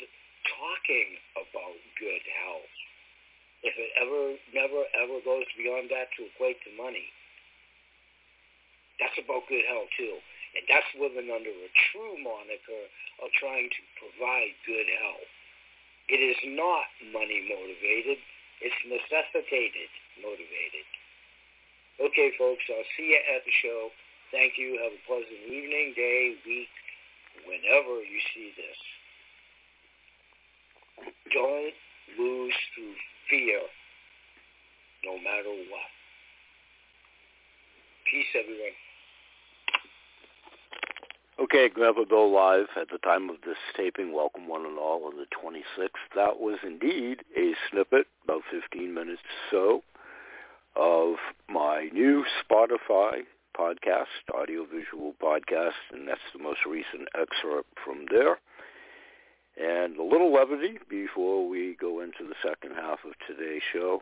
talking 0.57 1.09
about 1.37 1.77
good 2.01 2.23
health. 2.43 2.73
If 3.63 3.77
it 3.79 3.91
ever, 3.95 4.35
never, 4.51 4.81
ever 4.97 5.17
goes 5.23 5.47
beyond 5.55 5.87
that 5.93 6.11
to 6.17 6.27
equate 6.27 6.59
to 6.65 6.71
money, 6.75 7.07
that's 8.99 9.15
about 9.21 9.47
good 9.47 9.63
health 9.69 9.89
too. 9.95 10.19
And 10.53 10.63
that's 10.69 10.89
living 10.93 11.33
under 11.33 11.49
a 11.49 11.69
true 11.89 12.15
moniker 12.21 12.83
of 13.25 13.33
trying 13.33 13.69
to 13.73 13.81
provide 13.97 14.53
good 14.69 14.85
health. 15.01 15.29
It 16.09 16.21
is 16.21 16.37
not 16.45 16.85
money 17.09 17.41
motivated. 17.49 18.21
It's 18.61 18.77
necessitated 18.85 19.89
motivated. 20.21 20.85
Okay, 22.01 22.33
folks, 22.37 22.63
I'll 22.69 22.89
see 22.97 23.17
you 23.17 23.21
at 23.33 23.45
the 23.45 23.55
show. 23.61 23.89
Thank 24.31 24.57
you. 24.57 24.77
Have 24.81 24.93
a 24.93 25.01
pleasant 25.05 25.41
evening, 25.45 25.93
day, 25.95 26.35
week, 26.45 26.73
whenever 27.45 28.01
you 28.01 28.19
see 28.33 28.51
this. 28.57 28.79
Don't 31.33 31.73
lose 32.17 32.53
through 32.75 32.95
fear, 33.29 33.61
no 35.05 35.17
matter 35.17 35.49
what. 35.49 35.89
Peace, 38.09 38.29
everyone. 38.35 38.77
Okay, 41.63 41.73
Grandpa 41.73 42.03
Bill 42.03 42.29
Live 42.29 42.67
at 42.75 42.89
the 42.91 42.97
time 42.97 43.29
of 43.29 43.37
this 43.45 43.55
taping. 43.77 44.11
Welcome 44.11 44.49
one 44.49 44.65
and 44.65 44.77
all 44.77 45.05
on 45.05 45.13
the 45.15 45.27
26th. 45.33 45.91
That 46.13 46.41
was 46.41 46.57
indeed 46.61 47.23
a 47.37 47.53
snippet, 47.71 48.07
about 48.25 48.41
15 48.51 48.93
minutes 48.93 49.21
or 49.53 49.81
so, 50.75 50.81
of 50.81 51.15
my 51.47 51.87
new 51.93 52.25
Spotify 52.43 53.21
podcast, 53.57 54.11
audiovisual 54.33 55.13
podcast, 55.23 55.79
and 55.93 56.05
that's 56.05 56.19
the 56.35 56.43
most 56.43 56.65
recent 56.67 57.07
excerpt 57.15 57.69
from 57.85 58.07
there. 58.11 58.39
And 59.55 59.97
a 59.97 60.03
little 60.03 60.33
levity 60.33 60.79
before 60.89 61.47
we 61.47 61.77
go 61.79 62.01
into 62.01 62.27
the 62.27 62.35
second 62.45 62.75
half 62.75 62.99
of 63.05 63.13
today's 63.25 63.61
show. 63.71 64.01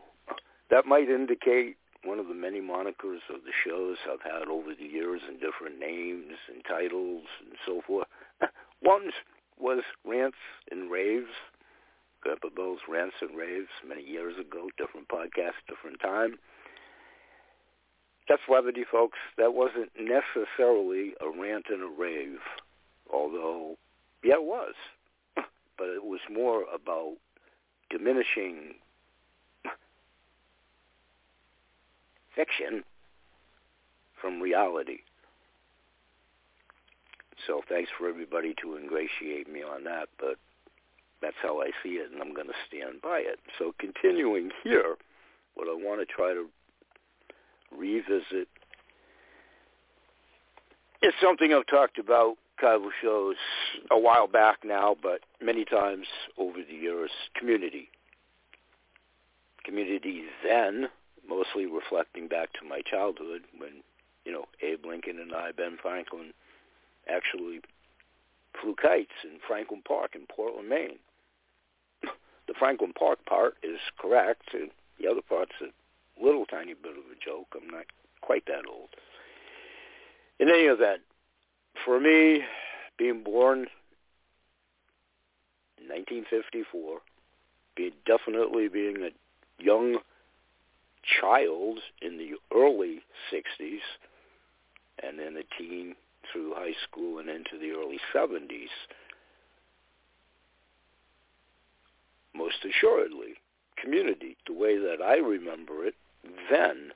That 0.70 0.84
might 0.84 1.08
indicate 1.08 1.76
one 2.04 2.18
of 2.18 2.28
the 2.28 2.34
many 2.34 2.60
monikers 2.60 3.22
of 3.30 3.44
the 3.44 3.54
shows 3.64 3.96
I've 4.10 4.22
had 4.22 4.48
over 4.48 4.74
the 4.74 4.84
years 4.84 5.20
and 5.26 5.40
different 5.40 5.78
names 5.78 6.34
and 6.52 6.64
titles 6.64 7.24
and 7.40 7.56
so 7.66 7.80
forth. 7.86 8.08
One 8.80 9.10
was 9.58 9.82
Rants 10.04 10.38
and 10.70 10.90
Raves, 10.90 11.30
Grandpa 12.20 12.48
Bill's 12.54 12.80
Rants 12.88 13.16
and 13.20 13.36
Raves 13.36 13.68
many 13.86 14.02
years 14.02 14.34
ago, 14.38 14.68
different 14.76 15.08
podcast, 15.08 15.62
different 15.68 16.00
time. 16.00 16.38
That's 18.28 18.42
levity, 18.48 18.84
folks. 18.90 19.18
That 19.36 19.54
wasn't 19.54 19.90
necessarily 19.98 21.14
a 21.20 21.28
rant 21.28 21.66
and 21.70 21.82
a 21.82 22.00
rave, 22.00 22.38
although, 23.12 23.76
yeah, 24.22 24.34
it 24.34 24.44
was. 24.44 24.74
But 25.78 25.88
it 25.88 26.04
was 26.04 26.20
more 26.30 26.64
about 26.72 27.14
diminishing 27.90 28.74
fiction 32.34 32.84
from 34.20 34.40
reality. 34.40 34.98
So 37.46 37.60
thanks 37.68 37.90
for 37.98 38.08
everybody 38.08 38.54
to 38.62 38.76
ingratiate 38.76 39.52
me 39.52 39.62
on 39.62 39.84
that, 39.84 40.08
but 40.18 40.36
that's 41.20 41.36
how 41.42 41.60
I 41.60 41.70
see 41.82 41.90
it, 41.90 42.10
and 42.12 42.20
I'm 42.20 42.34
going 42.34 42.46
to 42.46 42.54
stand 42.68 43.02
by 43.02 43.18
it. 43.18 43.38
So 43.58 43.74
continuing 43.78 44.50
here, 44.62 44.96
what 45.54 45.68
I 45.68 45.74
want 45.74 46.00
to 46.00 46.06
try 46.06 46.32
to 46.32 46.46
revisit 47.76 48.48
is 51.02 51.12
something 51.20 51.52
I've 51.52 51.66
talked 51.66 51.98
about 51.98 52.36
Kaivo 52.62 52.90
shows 53.02 53.36
a 53.90 53.98
while 53.98 54.28
back 54.28 54.58
now, 54.64 54.96
but 55.00 55.20
many 55.40 55.64
times 55.64 56.06
over 56.38 56.58
the 56.58 56.74
years, 56.74 57.10
community. 57.36 57.88
Community 59.64 60.24
then 60.44 60.88
mostly 61.32 61.66
reflecting 61.66 62.28
back 62.28 62.52
to 62.52 62.68
my 62.68 62.82
childhood 62.82 63.42
when, 63.56 63.82
you 64.24 64.32
know, 64.32 64.44
Abe 64.60 64.84
Lincoln 64.84 65.18
and 65.18 65.32
I, 65.32 65.52
Ben 65.52 65.78
Franklin, 65.80 66.32
actually 67.08 67.60
flew 68.60 68.74
kites 68.74 69.24
in 69.24 69.38
Franklin 69.46 69.82
Park 69.86 70.14
in 70.14 70.26
Portland, 70.26 70.68
Maine. 70.68 70.98
the 72.02 72.54
Franklin 72.58 72.92
Park 72.92 73.24
part 73.24 73.54
is 73.62 73.78
correct, 73.98 74.52
and 74.52 74.70
the 75.00 75.08
other 75.08 75.22
part's 75.26 75.54
a 75.62 76.22
little 76.22 76.44
tiny 76.44 76.74
bit 76.74 76.92
of 76.92 77.04
a 77.10 77.24
joke. 77.24 77.56
I'm 77.56 77.68
not 77.68 77.86
quite 78.20 78.44
that 78.46 78.66
old. 78.68 78.90
In 80.38 80.48
any 80.48 80.64
event, 80.64 81.00
for 81.84 81.98
me, 81.98 82.42
being 82.98 83.22
born 83.22 83.66
in 85.78 85.88
1954, 85.88 86.98
be 87.74 87.92
definitely 88.04 88.68
being 88.68 88.98
a 89.02 89.10
young 89.62 89.96
child 91.32 91.78
in 92.00 92.18
the 92.18 92.32
early 92.54 93.00
60s 93.32 93.80
and 95.02 95.18
then 95.18 95.34
the 95.34 95.44
teen 95.58 95.94
through 96.30 96.54
high 96.54 96.74
school 96.88 97.18
and 97.18 97.28
into 97.28 97.58
the 97.60 97.70
early 97.70 97.98
70s. 98.14 98.68
Most 102.34 102.64
assuredly, 102.64 103.34
community, 103.82 104.36
the 104.46 104.52
way 104.52 104.78
that 104.78 105.02
I 105.02 105.16
remember 105.16 105.84
it 105.84 105.94
then, 106.50 106.92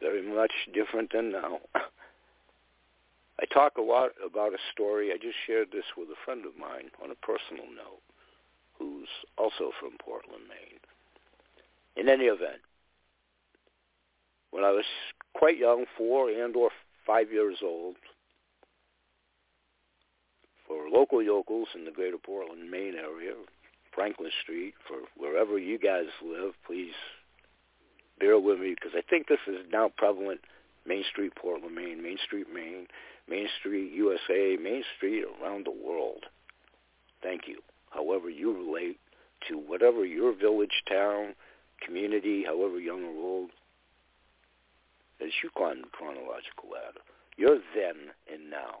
very 0.00 0.22
much 0.22 0.52
different 0.74 1.12
than 1.12 1.32
now. 1.32 1.60
I 1.74 3.44
talk 3.52 3.76
a 3.76 3.82
lot 3.82 4.10
about 4.24 4.52
a 4.52 4.58
story. 4.72 5.12
I 5.12 5.16
just 5.16 5.36
shared 5.46 5.68
this 5.72 5.84
with 5.96 6.08
a 6.08 6.24
friend 6.24 6.44
of 6.46 6.56
mine 6.58 6.90
on 7.02 7.10
a 7.10 7.26
personal 7.26 7.64
note 7.64 8.02
who's 8.78 9.08
also 9.38 9.72
from 9.80 9.92
Portland, 10.02 10.44
Maine. 10.48 10.65
In 11.96 12.08
any 12.08 12.24
event, 12.24 12.60
when 14.50 14.64
I 14.64 14.70
was 14.70 14.84
quite 15.34 15.58
young, 15.58 15.86
four 15.96 16.30
and 16.30 16.54
or 16.54 16.70
five 17.06 17.32
years 17.32 17.58
old, 17.62 17.96
for 20.66 20.88
local 20.90 21.22
yokels 21.22 21.68
in 21.74 21.84
the 21.84 21.90
greater 21.90 22.18
Portland, 22.18 22.70
Maine 22.70 22.96
area, 22.96 23.32
Franklin 23.94 24.30
Street, 24.42 24.74
for 24.86 24.96
wherever 25.16 25.58
you 25.58 25.78
guys 25.78 26.06
live, 26.22 26.52
please 26.66 26.94
bear 28.18 28.38
with 28.38 28.60
me 28.60 28.74
because 28.74 28.92
I 28.96 29.02
think 29.08 29.28
this 29.28 29.38
is 29.46 29.66
now 29.72 29.90
prevalent. 29.96 30.40
Main 30.86 31.04
Street, 31.10 31.34
Portland, 31.34 31.74
Maine, 31.74 32.02
Main 32.02 32.18
Street, 32.24 32.46
Maine, 32.52 32.86
Main 33.28 33.48
Street, 33.58 33.92
USA, 33.92 34.56
Main 34.62 34.84
Street 34.96 35.24
around 35.42 35.66
the 35.66 35.72
world. 35.72 36.26
Thank 37.22 37.48
you. 37.48 37.58
However 37.90 38.30
you 38.30 38.52
relate 38.52 38.98
to 39.48 39.54
whatever 39.56 40.04
your 40.04 40.32
village, 40.32 40.82
town, 40.88 41.34
community, 41.84 42.44
however 42.44 42.78
young 42.78 43.04
or 43.04 43.24
old, 43.24 43.50
as 45.20 45.30
you 45.42 45.50
climb 45.56 45.82
the 45.82 45.88
chronological 45.88 46.70
ladder, 46.72 47.00
you're 47.36 47.58
then 47.74 48.12
and 48.32 48.50
now 48.50 48.80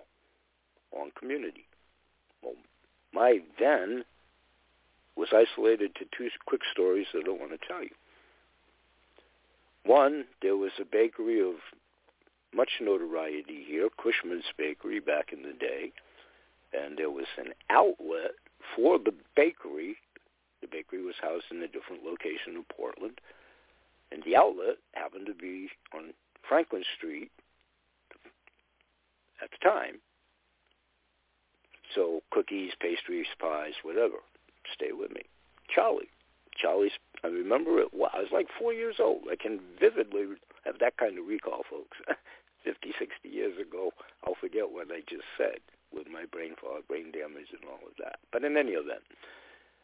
on 0.92 1.10
community. 1.18 1.66
Well, 2.42 2.54
my 3.12 3.40
then 3.58 4.04
was 5.16 5.28
isolated 5.32 5.94
to 5.96 6.04
two 6.16 6.28
quick 6.46 6.60
stories 6.72 7.06
that 7.14 7.24
I 7.26 7.30
want 7.30 7.52
to 7.52 7.66
tell 7.66 7.82
you. 7.82 7.90
One, 9.84 10.24
there 10.42 10.56
was 10.56 10.72
a 10.80 10.84
bakery 10.84 11.40
of 11.40 11.56
much 12.54 12.70
notoriety 12.80 13.64
here, 13.66 13.88
Cushman's 14.02 14.44
Bakery 14.58 15.00
back 15.00 15.32
in 15.32 15.42
the 15.42 15.52
day, 15.52 15.92
and 16.72 16.98
there 16.98 17.10
was 17.10 17.26
an 17.38 17.52
outlet 17.70 18.32
for 18.74 18.98
the 18.98 19.14
bakery 19.36 19.96
the 20.66 20.76
bakery 20.76 21.02
was 21.02 21.14
housed 21.20 21.46
in 21.50 21.62
a 21.62 21.68
different 21.68 22.04
location 22.04 22.56
in 22.56 22.64
Portland, 22.64 23.20
and 24.10 24.22
the 24.24 24.36
outlet 24.36 24.76
happened 24.92 25.26
to 25.26 25.34
be 25.34 25.68
on 25.94 26.12
Franklin 26.48 26.84
Street 26.96 27.30
at 29.42 29.50
the 29.50 29.68
time. 29.68 29.98
So 31.94 32.22
cookies, 32.30 32.72
pastries, 32.80 33.26
pies, 33.38 33.74
whatever. 33.82 34.16
Stay 34.72 34.92
with 34.92 35.10
me. 35.12 35.22
Charlie. 35.72 36.10
Charlie's, 36.56 36.92
I 37.22 37.28
remember 37.28 37.80
it, 37.80 37.88
I 37.92 38.20
was 38.20 38.32
like 38.32 38.48
four 38.58 38.72
years 38.72 38.96
old. 38.98 39.28
I 39.30 39.36
can 39.36 39.60
vividly 39.78 40.24
have 40.64 40.78
that 40.80 40.96
kind 40.96 41.18
of 41.18 41.26
recall, 41.26 41.62
folks. 41.68 41.98
50, 42.64 42.94
60 42.98 43.28
years 43.28 43.54
ago, 43.60 43.92
I'll 44.26 44.34
forget 44.40 44.72
what 44.72 44.88
I 44.90 45.00
just 45.06 45.28
said 45.38 45.62
with 45.94 46.08
my 46.08 46.24
brain 46.26 46.56
fog, 46.60 46.88
brain 46.88 47.12
damage, 47.12 47.54
and 47.54 47.62
all 47.68 47.86
of 47.86 47.94
that. 48.02 48.18
But 48.32 48.42
in 48.42 48.56
any 48.56 48.72
event, 48.72 49.06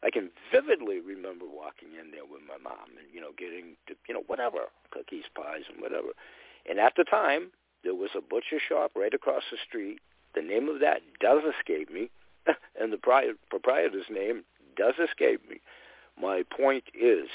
I 0.05 0.11
can 0.11 0.31
vividly 0.51 1.01
remember 1.01 1.47
walking 1.47 1.95
in 1.99 2.11
there 2.11 2.27
with 2.27 2.43
my 2.47 2.59
mom 2.63 2.99
and, 2.99 3.07
you 3.13 3.21
know, 3.21 3.31
getting, 3.39 3.77
to, 3.87 3.95
you 4.09 4.15
know, 4.15 4.25
whatever, 4.27 4.71
cookies, 4.91 5.25
pies, 5.35 5.63
and 5.73 5.81
whatever. 5.81 6.09
And 6.69 6.79
at 6.79 6.95
the 6.97 7.05
time, 7.05 7.51
there 7.85 7.95
was 7.95 8.11
a 8.17 8.21
butcher 8.21 8.59
shop 8.59 8.93
right 8.97 9.15
across 9.15 9.43
the 9.51 9.59
street. 9.67 10.01
The 10.35 10.43
name 10.43 10.69
of 10.69 10.81
that 10.81 11.03
does 11.21 11.43
escape 11.59 11.93
me, 11.93 12.11
and 12.81 12.93
the 12.93 13.35
proprietor's 13.51 14.11
name 14.11 14.45
does 14.77 14.95
escape 15.03 15.49
me. 15.49 15.61
My 16.21 16.43
point 16.57 16.85
is, 16.95 17.29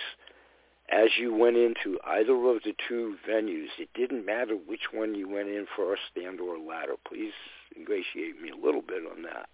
as 0.90 1.10
you 1.20 1.34
went 1.34 1.58
into 1.58 2.00
either 2.06 2.34
of 2.34 2.64
the 2.64 2.74
two 2.88 3.16
venues, 3.28 3.68
it 3.78 3.90
didn't 3.94 4.26
matter 4.26 4.56
which 4.56 4.94
one 4.94 5.16
you 5.16 5.28
went 5.28 5.50
in 5.50 5.68
first 5.76 6.02
and 6.16 6.40
or 6.40 6.58
latter. 6.58 6.96
Please 7.08 7.34
ingratiate 7.76 8.42
me 8.42 8.50
a 8.50 8.66
little 8.66 8.82
bit 8.82 9.04
on 9.10 9.24
that. 9.24 9.50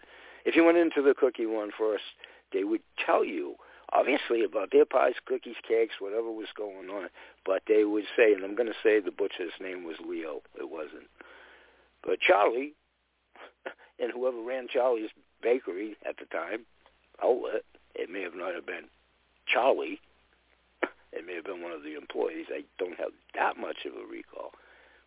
If 0.46 0.56
you 0.56 0.64
went 0.64 0.78
into 0.78 1.02
the 1.02 1.16
cookie 1.16 1.46
one 1.46 1.72
first, 1.78 2.04
they 2.54 2.64
would 2.64 2.82
tell 3.04 3.26
you 3.26 3.56
obviously 3.92 4.44
about 4.44 4.72
their 4.72 4.86
pies, 4.86 5.14
cookies, 5.26 5.56
cakes, 5.68 5.96
whatever 6.00 6.32
was 6.32 6.48
going 6.56 6.90
on. 6.90 7.10
But 7.46 7.64
they 7.68 7.84
would 7.84 8.06
say, 8.16 8.34
and 8.34 8.44
I'm 8.44 8.56
going 8.56 8.68
to 8.68 8.84
say 8.84 9.00
the 9.00 9.12
butcher's 9.12 9.54
name 9.62 9.84
was 9.84 9.98
Leo. 10.06 10.42
It 10.60 10.70
wasn't. 10.70 11.08
But 12.04 12.20
Charlie, 12.20 12.74
and 14.00 14.12
whoever 14.12 14.42
ran 14.42 14.68
Charlie's 14.68 15.12
bakery 15.42 15.96
at 16.08 16.18
the 16.18 16.26
time, 16.26 16.66
outlet, 17.24 17.64
it 17.96 18.10
may 18.10 18.22
have 18.22 18.36
not 18.36 18.56
have 18.56 18.66
been 18.66 18.86
Charlie. 19.48 20.00
It 21.16 21.28
may 21.28 21.36
have 21.36 21.46
been 21.46 21.62
one 21.62 21.72
of 21.72 21.84
the 21.84 21.94
employees. 21.94 22.48
I 22.50 22.64
don't 22.80 22.98
have 22.98 23.12
that 23.36 23.56
much 23.56 23.86
of 23.86 23.94
a 23.94 24.04
recall. 24.12 24.50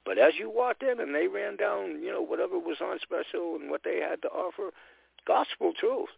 But 0.04 0.18
as 0.18 0.34
you 0.38 0.48
walked 0.48 0.84
in 0.84 1.00
and 1.00 1.12
they 1.12 1.26
ran 1.26 1.56
down, 1.56 2.00
you 2.00 2.12
know, 2.12 2.22
whatever 2.22 2.60
was 2.60 2.76
on 2.80 3.00
special 3.02 3.56
and 3.56 3.68
what 3.68 3.82
they 3.82 3.98
had 3.98 4.22
to 4.22 4.28
offer, 4.28 4.70
gospel 5.26 5.72
truth. 5.74 6.10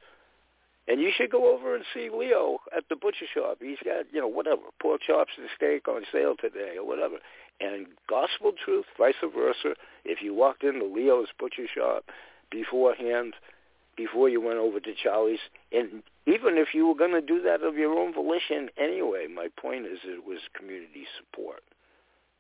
And 0.88 1.01
you 1.01 1.11
should 1.14 1.31
go 1.31 1.55
over 1.55 1.74
and 1.74 1.85
see 1.92 2.09
Leo 2.09 2.61
at 2.74 2.85
the 2.88 2.96
butcher 2.96 3.27
shop. 3.33 3.59
He's 3.61 3.77
got, 3.85 4.07
you 4.11 4.20
know, 4.20 4.29
whatever, 4.29 4.62
pork 4.81 5.03
chops 5.07 5.33
and 5.37 5.46
steak 5.55 5.87
on 5.87 6.03
sale 6.11 6.35
today 6.40 6.77
or 6.79 6.87
whatever. 6.87 7.16
And 7.61 7.87
gospel 8.09 8.53
truth, 8.53 8.87
vice 8.96 9.14
versa, 9.22 9.74
if 10.05 10.22
you 10.22 10.33
walked 10.33 10.64
into 10.64 10.87
Leo's 10.87 11.29
butcher 11.38 11.66
shop 11.72 12.05
beforehand, 12.51 13.35
before 13.98 14.29
you 14.29 14.40
went 14.40 14.59
over 14.59 14.81
to 14.81 14.94
Charlie's, 14.94 15.40
and 15.72 16.03
even 16.27 16.57
if 16.57 16.68
you 16.72 16.87
were 16.87 16.94
going 16.94 17.12
to 17.12 17.20
do 17.20 17.42
that 17.42 17.62
of 17.62 17.74
your 17.74 17.98
own 17.98 18.14
volition 18.14 18.70
anyway, 18.79 19.27
my 19.27 19.48
point 19.61 19.87
is 19.87 19.98
it 20.05 20.24
was 20.24 20.38
community 20.57 21.05
support. 21.18 21.62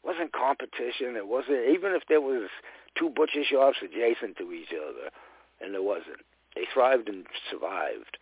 It 0.02 0.06
wasn't 0.06 0.32
competition. 0.32 1.16
It 1.16 1.26
wasn't, 1.26 1.68
even 1.68 1.92
if 1.92 2.04
there 2.08 2.20
was 2.20 2.48
two 2.96 3.10
butcher 3.10 3.42
shops 3.44 3.78
adjacent 3.82 4.38
to 4.38 4.52
each 4.52 4.72
other, 4.72 5.10
and 5.60 5.74
there 5.74 5.82
wasn't. 5.82 6.22
They 6.54 6.62
thrived 6.72 7.08
and 7.08 7.26
survived. 7.50 8.16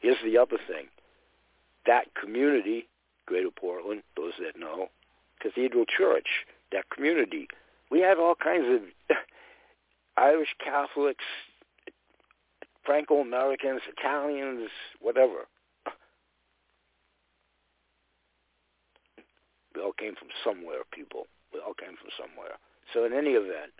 Here's 0.00 0.16
the 0.24 0.38
other 0.38 0.58
thing. 0.66 0.86
That 1.86 2.14
community, 2.14 2.88
Greater 3.26 3.50
Portland, 3.50 4.02
those 4.16 4.32
that 4.40 4.58
know, 4.58 4.88
Cathedral 5.40 5.84
Church, 5.86 6.26
that 6.72 6.90
community, 6.90 7.48
we 7.90 8.00
had 8.00 8.18
all 8.18 8.34
kinds 8.34 8.66
of 8.68 9.16
Irish 10.16 10.54
Catholics, 10.62 11.24
Franco-Americans, 12.84 13.82
Italians, 13.96 14.70
whatever. 15.00 15.46
We 19.74 19.82
all 19.82 19.92
came 19.92 20.14
from 20.16 20.28
somewhere, 20.44 20.80
people. 20.90 21.26
We 21.52 21.60
all 21.60 21.74
came 21.74 21.96
from 21.96 22.10
somewhere. 22.18 22.56
So 22.92 23.04
in 23.04 23.12
any 23.12 23.30
event, 23.30 23.72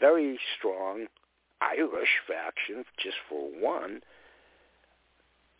very 0.00 0.38
strong 0.58 1.06
Irish 1.60 2.20
faction, 2.26 2.84
just 3.02 3.16
for 3.28 3.48
one, 3.60 4.00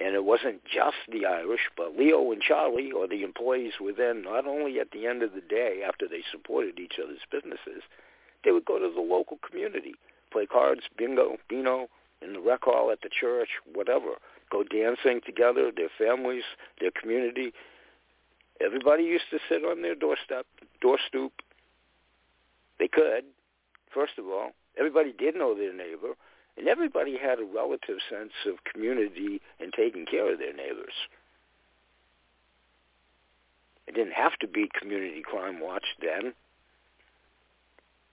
and 0.01 0.15
it 0.15 0.25
wasn't 0.25 0.65
just 0.65 0.97
the 1.13 1.27
Irish, 1.27 1.69
but 1.77 1.97
Leo 1.97 2.33
and 2.33 2.41
Charlie, 2.41 2.91
or 2.91 3.07
the 3.07 3.23
employees 3.23 3.75
within, 3.81 4.23
not 4.23 4.47
only 4.47 4.81
at 4.81 4.93
the 4.93 5.07
end 5.07 5.23
of 5.23 5.35
the 5.35 5.43
day 5.43 5.83
after 5.87 6.09
they 6.09 6.23
supported 6.31 6.79
each 6.79 6.99
other's 7.03 7.21
businesses, 7.31 7.83
they 8.43 8.51
would 8.51 8.65
go 8.65 8.79
to 8.79 8.91
the 8.93 9.01
local 9.01 9.39
community, 9.47 9.95
play 10.33 10.47
cards, 10.47 10.83
bingo, 10.97 11.37
bino, 11.49 11.89
in 12.23 12.33
the 12.33 12.41
rec 12.41 12.65
hall 12.65 12.91
at 12.91 13.03
the 13.03 13.11
church, 13.11 13.49
whatever. 13.75 14.15
Go 14.51 14.65
dancing 14.65 15.21
together, 15.25 15.71
their 15.75 15.91
families, 15.99 16.45
their 16.81 16.91
community. 16.91 17.53
Everybody 18.61 19.05
used 19.05 19.25
to 19.31 19.39
sit 19.49 19.65
on 19.65 19.83
their 19.83 19.95
doorstep, 19.95 20.47
door 20.81 20.99
stoop. 21.07 21.33
They 22.79 22.89
could, 22.89 23.25
first 23.93 24.15
of 24.19 24.27
all. 24.27 24.51
Everybody 24.79 25.13
did 25.13 25.35
know 25.35 25.55
their 25.55 25.75
neighbor. 25.75 26.15
And 26.61 26.69
everybody 26.69 27.17
had 27.17 27.39
a 27.39 27.45
relative 27.45 27.97
sense 28.11 28.33
of 28.47 28.63
community 28.71 29.41
and 29.61 29.73
taking 29.73 30.05
care 30.05 30.31
of 30.31 30.39
their 30.39 30.53
neighbors. 30.53 30.93
It 33.87 33.95
didn't 33.95 34.13
have 34.13 34.37
to 34.41 34.47
be 34.47 34.69
Community 34.79 35.23
Crime 35.23 35.59
Watch 35.59 35.87
then. 36.03 36.35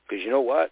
Because 0.08 0.24
you 0.24 0.32
know 0.32 0.40
what? 0.40 0.72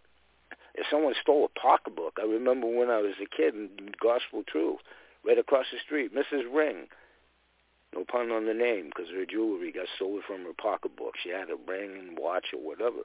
If 0.73 0.85
someone 0.89 1.15
stole 1.21 1.43
a 1.43 1.59
pocketbook, 1.59 2.17
I 2.17 2.25
remember 2.25 2.65
when 2.65 2.89
I 2.89 3.01
was 3.01 3.15
a 3.21 3.35
kid 3.35 3.53
in 3.53 3.69
Gospel 4.01 4.43
Truth, 4.47 4.79
right 5.25 5.37
across 5.37 5.65
the 5.69 5.79
street, 5.85 6.15
Mrs. 6.15 6.43
Ring, 6.49 6.87
no 7.93 8.05
pun 8.05 8.31
on 8.31 8.45
the 8.45 8.53
name, 8.53 8.85
because 8.85 9.11
her 9.11 9.25
jewelry 9.25 9.73
got 9.73 9.87
stolen 9.97 10.21
from 10.25 10.45
her 10.45 10.53
pocketbook. 10.57 11.15
She 11.21 11.29
had 11.29 11.49
a 11.49 11.59
ring 11.69 11.91
and 11.99 12.17
watch 12.17 12.45
or 12.53 12.65
whatever. 12.65 13.03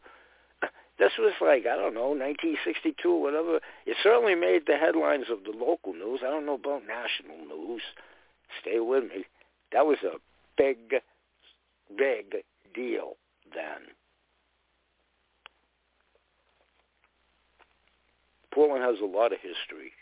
This 1.01 1.13
was 1.19 1.33
like, 1.41 1.65
I 1.65 1.77
don't 1.77 1.95
know, 1.95 2.13
1962 2.13 3.09
or 3.09 3.23
whatever. 3.23 3.61
It 3.87 3.97
certainly 4.03 4.35
made 4.35 4.67
the 4.67 4.77
headlines 4.77 5.33
of 5.33 5.45
the 5.45 5.59
local 5.59 5.95
news. 5.95 6.21
I 6.23 6.29
don't 6.29 6.45
know 6.45 6.61
about 6.61 6.83
national 6.87 7.41
news. 7.49 7.81
Stay 8.61 8.81
with 8.81 9.05
me. 9.05 9.25
That 9.73 9.87
was 9.87 9.97
a 10.05 10.21
big, 10.59 11.01
big 11.97 12.45
deal 12.75 13.17
then. 13.55 13.97
Portland 18.53 18.85
has 18.85 19.01
a 19.01 19.07
lot 19.07 19.33
of 19.33 19.39
history, 19.41 19.93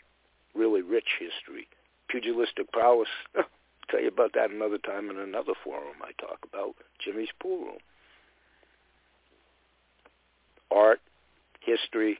really 0.53 0.81
rich 0.81 1.15
history. 1.17 1.69
Pugilistic 2.09 2.73
prowess. 2.73 3.07
tell 3.89 4.01
you 4.01 4.09
about 4.09 4.33
that 4.33 4.51
another 4.51 4.77
time 4.77 5.09
in 5.09 5.17
another 5.17 5.53
forum 5.63 5.95
I 6.03 6.11
talk 6.19 6.39
about, 6.43 6.75
Jimmy's 6.99 7.29
Pool 7.39 7.59
Room 7.59 7.77
art, 10.71 10.99
history. 11.61 12.19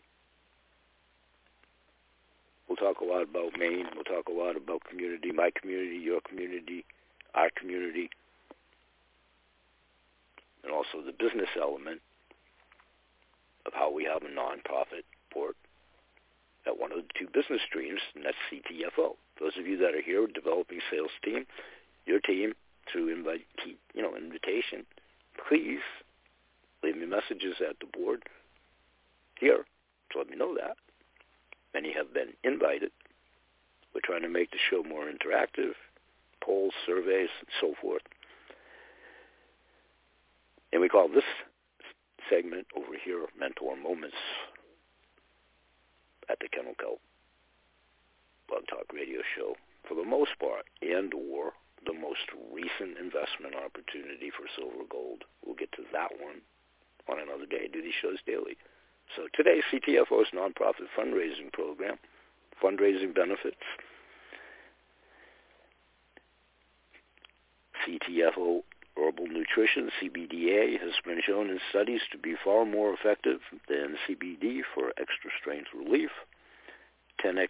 We'll 2.67 2.77
talk 2.77 3.01
a 3.01 3.05
lot 3.05 3.23
about 3.23 3.57
Maine. 3.57 3.87
We'll 3.95 4.03
talk 4.03 4.27
a 4.29 4.31
lot 4.31 4.55
about 4.55 4.83
community, 4.89 5.31
my 5.31 5.51
community, 5.59 5.97
your 5.97 6.21
community, 6.21 6.85
our 7.33 7.49
community, 7.55 8.09
and 10.63 10.71
also 10.71 11.03
the 11.05 11.11
business 11.11 11.49
element 11.59 12.01
of 13.65 13.73
how 13.73 13.91
we 13.91 14.03
have 14.05 14.23
a 14.23 14.27
nonprofit 14.27 15.03
port 15.31 15.55
at 16.67 16.79
one 16.79 16.91
of 16.91 16.97
the 16.97 17.07
two 17.17 17.27
business 17.27 17.61
streams, 17.67 18.01
and 18.15 18.25
that's 18.25 18.37
CTFO. 18.51 19.15
Those 19.39 19.53
of 19.57 19.65
you 19.65 19.77
that 19.77 19.95
are 19.95 20.01
here, 20.01 20.27
developing 20.27 20.79
sales 20.91 21.11
team, 21.23 21.45
your 22.05 22.19
team 22.19 22.53
through 22.91 23.09
invite, 23.09 23.45
you 23.93 24.01
know, 24.01 24.15
invitation, 24.15 24.85
please 25.47 25.81
leave 26.83 26.97
me 26.97 27.05
messages 27.05 27.55
at 27.67 27.79
the 27.79 27.85
board 27.85 28.23
here 29.39 29.65
to 30.11 30.17
let 30.17 30.29
me 30.29 30.35
know 30.35 30.55
that. 30.55 30.77
Many 31.73 31.93
have 31.93 32.13
been 32.13 32.33
invited. 32.43 32.91
We're 33.93 34.01
trying 34.03 34.23
to 34.23 34.29
make 34.29 34.51
the 34.51 34.57
show 34.69 34.83
more 34.83 35.05
interactive, 35.05 35.73
polls, 36.43 36.73
surveys, 36.85 37.29
and 37.39 37.49
so 37.59 37.73
forth. 37.81 38.01
And 40.71 40.81
we 40.81 40.89
call 40.89 41.07
this 41.07 41.23
segment 42.29 42.67
over 42.75 42.93
here 43.03 43.25
Mentor 43.39 43.75
Moments 43.75 44.17
at 46.29 46.37
the 46.39 46.47
Kennel 46.47 46.75
Kelp 46.79 47.01
Blog 48.47 48.63
Talk 48.69 48.85
Radio 48.93 49.21
Show 49.35 49.55
for 49.87 49.95
the 49.95 50.03
most 50.03 50.37
part 50.39 50.65
and 50.81 51.13
or 51.13 51.53
the 51.85 51.93
most 51.93 52.29
recent 52.53 52.97
investment 52.97 53.55
opportunity 53.55 54.29
for 54.29 54.45
silver 54.53 54.85
gold. 54.89 55.23
We'll 55.45 55.55
get 55.55 55.71
to 55.73 55.83
that 55.93 56.11
one 56.21 56.41
on 57.09 57.17
another 57.17 57.45
day. 57.45 57.65
I 57.65 57.73
do 57.73 57.81
these 57.81 57.97
shows 58.01 58.19
daily. 58.25 58.57
So 59.15 59.23
today, 59.33 59.61
CTFO's 59.71 60.29
nonprofit 60.35 60.87
fundraising 60.97 61.51
program, 61.51 61.97
fundraising 62.63 63.15
benefits, 63.15 63.57
CTFO 67.87 68.61
herbal 68.97 69.27
nutrition, 69.27 69.89
CBDA, 70.01 70.79
has 70.79 70.93
been 71.05 71.21
shown 71.25 71.49
in 71.49 71.59
studies 71.69 72.01
to 72.11 72.17
be 72.17 72.35
far 72.43 72.65
more 72.65 72.93
effective 72.93 73.39
than 73.67 73.95
CBD 74.07 74.61
for 74.75 74.89
extra 74.89 75.31
strength 75.39 75.69
relief. 75.73 76.11
10x 77.23 77.47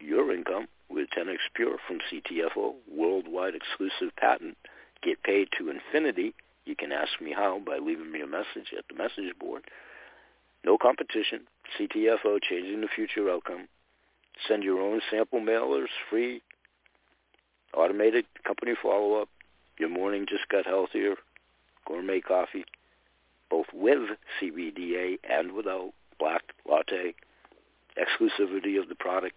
your 0.00 0.32
income 0.32 0.66
with 0.90 1.08
10x 1.16 1.38
Pure 1.54 1.78
from 1.86 1.98
CTFO, 2.10 2.74
worldwide 2.90 3.54
exclusive 3.54 4.14
patent. 4.16 4.56
Get 5.02 5.22
paid 5.22 5.48
to 5.58 5.70
infinity. 5.70 6.34
You 6.64 6.76
can 6.76 6.92
ask 6.92 7.20
me 7.20 7.32
how 7.32 7.60
by 7.60 7.78
leaving 7.78 8.12
me 8.12 8.20
a 8.20 8.26
message 8.26 8.72
at 8.76 8.84
the 8.88 8.94
message 8.94 9.36
board 9.38 9.62
No 10.64 10.78
competition. 10.78 11.46
CTFO, 11.78 12.40
changing 12.42 12.80
the 12.80 12.88
future 12.94 13.30
outcome. 13.30 13.68
Send 14.46 14.62
your 14.62 14.80
own 14.80 15.00
sample 15.10 15.40
mailers, 15.40 15.88
free, 16.08 16.42
automated 17.74 18.24
company 18.46 18.74
follow-up. 18.80 19.28
Your 19.78 19.88
morning 19.88 20.26
just 20.28 20.48
got 20.48 20.66
healthier. 20.66 21.14
Gourmet 21.86 22.20
coffee, 22.20 22.64
both 23.50 23.66
with 23.72 24.16
CBDA 24.40 25.18
and 25.28 25.52
without. 25.52 25.92
Black 26.18 26.42
latte. 26.68 27.14
Exclusivity 27.98 28.80
of 28.80 28.88
the 28.88 28.94
product. 28.94 29.34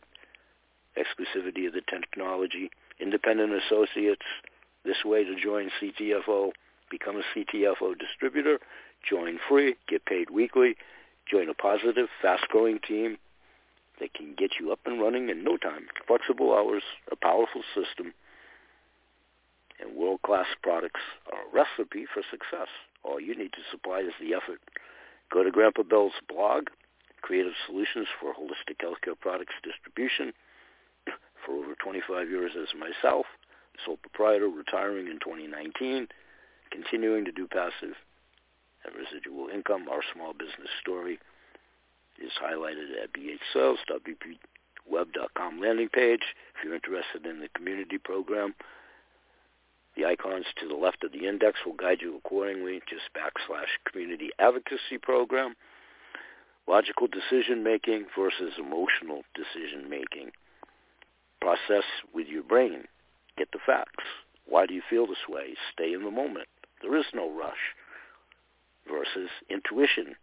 Exclusivity 0.96 1.66
of 1.66 1.74
the 1.74 1.82
technology. 1.90 2.70
Independent 3.00 3.54
associates. 3.54 4.26
This 4.84 5.04
way 5.04 5.24
to 5.24 5.36
join 5.36 5.72
CTFO. 5.82 6.52
Become 6.92 7.18
a 7.18 7.24
CTFO 7.36 7.98
distributor. 7.98 8.60
Join 9.10 9.40
free. 9.50 9.76
Get 9.88 10.06
paid 10.06 10.30
weekly. 10.30 10.76
Join 11.30 11.50
a 11.50 11.54
positive, 11.54 12.08
fast-growing 12.22 12.80
team 12.88 13.18
that 14.00 14.14
can 14.14 14.36
get 14.38 14.52
you 14.60 14.72
up 14.72 14.80
and 14.86 15.02
running 15.02 15.30
in 15.30 15.44
no 15.44 15.58
time. 15.58 15.88
Flexible 16.06 16.54
hours, 16.54 16.84
a 17.12 17.16
powerful 17.16 17.64
system, 17.74 18.14
and 19.80 19.96
world-class 19.96 20.48
products 20.62 21.02
are 21.32 21.42
a 21.42 21.52
recipe 21.52 22.06
for 22.06 22.22
success. 22.30 22.68
All 23.04 23.20
you 23.20 23.36
need 23.36 23.54
to 23.54 23.70
supply 23.72 24.00
is 24.00 24.14
the 24.20 24.34
effort. 24.36 24.62
Go 25.32 25.44
to 25.44 25.52
Grandpa 25.52 25.84
Bill's 25.84 26.14
blog, 26.30 26.68
Creative 27.22 27.54
Solutions 27.66 28.08
for 28.20 28.34
Holistic 28.34 28.78
Healthcare 28.78 29.20
Products 29.20 29.56
Distribution. 29.64 30.34
For 31.46 31.54
over 31.54 31.76
25 31.76 32.30
years 32.30 32.52
as 32.60 32.70
myself, 32.74 33.26
sole 33.84 33.98
proprietor, 33.98 34.48
retiring 34.48 35.08
in 35.08 35.20
2019, 35.20 36.08
continuing 36.72 37.26
to 37.26 37.32
do 37.32 37.48
passive 37.48 37.96
and 38.86 38.96
residual 38.96 39.50
income. 39.50 39.90
Our 39.90 40.04
small 40.14 40.34
business 40.34 40.70
story 40.82 41.20
is 42.22 42.34
highlighted 42.42 43.02
at 43.02 43.14
bhsales.bpweb.com 43.14 45.60
landing 45.60 45.90
page. 45.90 46.36
If 46.56 46.64
you're 46.64 46.76
interested 46.76 47.26
in 47.26 47.40
the 47.40 47.50
community 47.50 47.98
program, 47.98 48.54
the 49.96 50.06
icons 50.06 50.46
to 50.60 50.68
the 50.68 50.76
left 50.76 51.04
of 51.04 51.12
the 51.12 51.28
index 51.28 51.60
will 51.66 51.74
guide 51.74 52.02
you 52.02 52.16
accordingly. 52.18 52.82
Just 52.90 53.10
backslash 53.16 53.78
community 53.90 54.30
advocacy 54.40 54.98
program. 55.02 55.56
Logical 56.68 57.08
decision 57.08 57.64
making 57.64 58.06
versus 58.18 58.54
emotional 58.58 59.24
decision 59.36 59.90
making. 59.90 60.32
Process 61.40 61.84
with 62.14 62.28
your 62.28 62.44
brain. 62.44 62.86
Get 63.38 63.52
the 63.52 63.60
facts. 63.66 64.04
Why 64.48 64.66
do 64.66 64.74
you 64.74 64.82
feel 64.90 65.08
this 65.08 65.30
way? 65.30 65.56
Stay 65.74 65.94
in 65.94 66.04
the 66.04 66.12
moment. 66.12 66.48
There 66.82 66.98
is 66.98 67.06
no 67.14 67.32
rush. 67.32 67.74
Versus 68.90 69.30
intuition. 69.50 70.16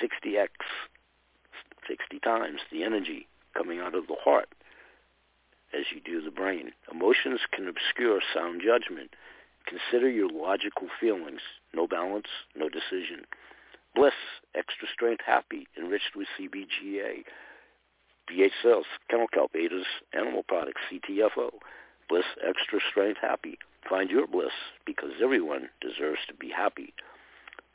60x, 0.00 0.48
60 1.88 2.18
times 2.20 2.60
the 2.70 2.84
energy 2.84 3.26
coming 3.56 3.80
out 3.80 3.94
of 3.94 4.06
the 4.06 4.16
heart 4.22 4.48
as 5.72 5.84
you 5.94 6.00
do 6.00 6.22
the 6.22 6.30
brain. 6.30 6.72
Emotions 6.90 7.40
can 7.52 7.68
obscure 7.68 8.20
sound 8.34 8.62
judgment. 8.64 9.10
Consider 9.66 10.08
your 10.08 10.28
logical 10.28 10.88
feelings. 11.00 11.40
No 11.74 11.86
balance, 11.86 12.28
no 12.56 12.68
decision. 12.68 13.24
Bliss, 13.94 14.14
extra 14.54 14.88
strength, 14.92 15.22
happy, 15.26 15.66
enriched 15.76 16.16
with 16.16 16.28
CBGA. 16.38 17.24
BH 18.30 18.52
sales, 18.62 18.86
kennel 19.08 19.26
Ada's 19.54 19.86
animal 20.12 20.44
products, 20.46 20.80
CTFO. 20.90 21.50
Bliss, 22.08 22.24
extra 22.46 22.80
strength, 22.90 23.18
happy. 23.20 23.58
Find 23.88 24.10
your 24.10 24.26
bliss 24.26 24.52
because 24.84 25.12
everyone 25.22 25.68
deserves 25.80 26.20
to 26.28 26.34
be 26.34 26.50
happy. 26.50 26.92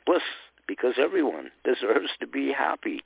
Bliss, 0.06 0.22
because 0.66 0.94
everyone 0.98 1.50
deserves 1.64 2.10
to 2.20 2.26
be 2.26 2.52
happy. 2.52 3.02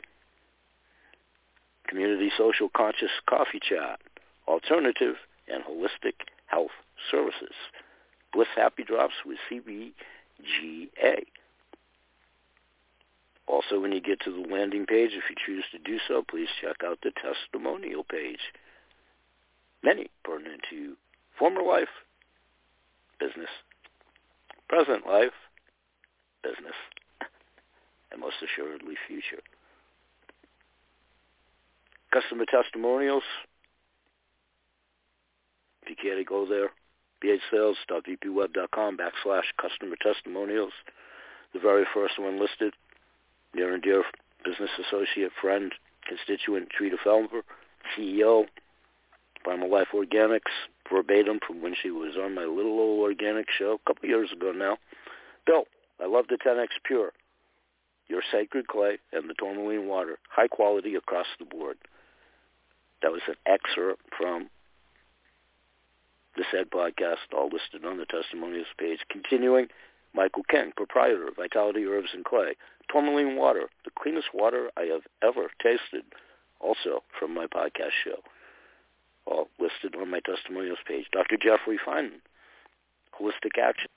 Community 1.89 2.31
social 2.37 2.69
conscious 2.69 3.11
coffee 3.27 3.61
chat 3.61 3.99
alternative, 4.51 5.15
and 5.49 5.63
holistic 5.65 6.15
health 6.47 6.75
services. 7.11 7.55
Bliss 8.33 8.49
Happy 8.57 8.85
Drops 8.85 9.15
with 9.25 9.39
CBGA. 9.51 11.25
Also, 13.47 13.81
when 13.81 13.93
you 13.93 14.01
get 14.01 14.21
to 14.21 14.31
the 14.31 14.49
landing 14.53 14.87
page, 14.87 15.11
if 15.13 15.25
you 15.29 15.37
choose 15.45 15.65
to 15.73 15.79
do 15.79 15.99
so, 16.07 16.23
please 16.29 16.49
check 16.61 16.77
out 16.85 16.99
the 17.03 17.11
testimonial 17.11 18.05
page. 18.05 18.53
Many 19.83 20.09
pertinent 20.25 20.61
to 20.71 20.95
former 21.39 21.63
life, 21.63 21.89
business, 23.19 23.49
present 24.69 25.07
life, 25.07 25.33
business, 26.43 26.77
and 28.13 28.21
most 28.21 28.37
assuredly 28.43 28.95
future. 29.07 29.43
Customer 32.13 32.45
testimonials, 32.45 33.23
if 35.83 35.91
you 35.91 35.97
care 35.97 36.17
to 36.17 36.25
go 36.25 36.47
there, 36.47 36.71
bhsales.bpweb.com 37.23 38.97
backslash 38.97 39.45
customer 39.61 39.97
testimonials. 40.03 40.73
The 41.53 41.61
very 41.61 41.85
first 41.93 42.19
one 42.19 42.41
listed, 42.41 42.75
near 43.55 43.75
and 43.75 43.83
dear 43.83 44.05
business 44.45 44.71
associate, 44.87 45.33
friend, 45.41 45.73
constituent, 46.07 46.71
Trina 46.71 46.97
Felber, 47.05 47.43
CEO, 47.97 48.47
Primal 49.45 49.71
Life 49.71 49.89
Organics, 49.95 50.53
verbatim 50.91 51.39
from 51.47 51.63
when 51.63 51.75
she 51.81 51.91
was 51.91 52.17
on 52.17 52.35
my 52.35 52.45
little 52.45 52.79
old 52.79 53.01
organic 53.01 53.47
show 53.51 53.79
a 53.83 53.89
couple 53.89 54.09
years 54.09 54.31
ago 54.33 54.53
now. 54.53 54.77
Bill, 55.47 55.65
I 56.03 56.07
love 56.07 56.27
the 56.29 56.37
10X 56.37 56.69
Pure, 56.85 57.13
your 58.09 58.23
sacred 58.33 58.69
clay, 58.69 58.99
and 59.13 59.29
the 59.29 59.35
tourmaline 59.35 59.87
water, 59.87 60.19
high 60.29 60.49
quality 60.49 60.95
across 60.95 61.27
the 61.39 61.45
board. 61.45 61.77
That 63.03 63.13
was 63.13 63.23
an 63.29 63.37
excerpt 63.47 64.03
from 64.17 64.49
the 66.37 66.45
said 66.51 66.71
podcast, 66.71 67.35
all 67.37 67.51
listed 67.51 67.85
on 67.85 67.99
the 67.99 68.07
testimonials 68.07 68.67
page. 68.79 69.01
Continuing, 69.11 69.69
Michael 70.15 70.45
King, 70.45 70.73
proprietor 70.77 71.29
of 71.29 71.37
Vitality 71.37 71.85
Herbs 71.85 72.11
and 72.15 72.25
Clay. 72.25 72.57
Tourmaline 72.91 73.37
water, 73.37 73.69
the 73.85 73.91
cleanest 73.99 74.29
water 74.35 74.71
I 74.77 74.83
have 74.83 75.03
ever 75.23 75.51
tasted, 75.63 76.05
also 76.61 77.03
from 77.19 77.35
my 77.35 77.47
podcast 77.47 77.93
show. 78.05 78.21
All 79.27 79.49
listed 79.59 79.95
on 80.01 80.11
my 80.11 80.21
testimonials 80.21 80.79
page. 80.87 81.07
Dr. 81.13 81.37
Jeffrey 81.37 81.79
Feynman, 81.87 82.21
Holistic 83.19 83.59
Action. 83.63 83.89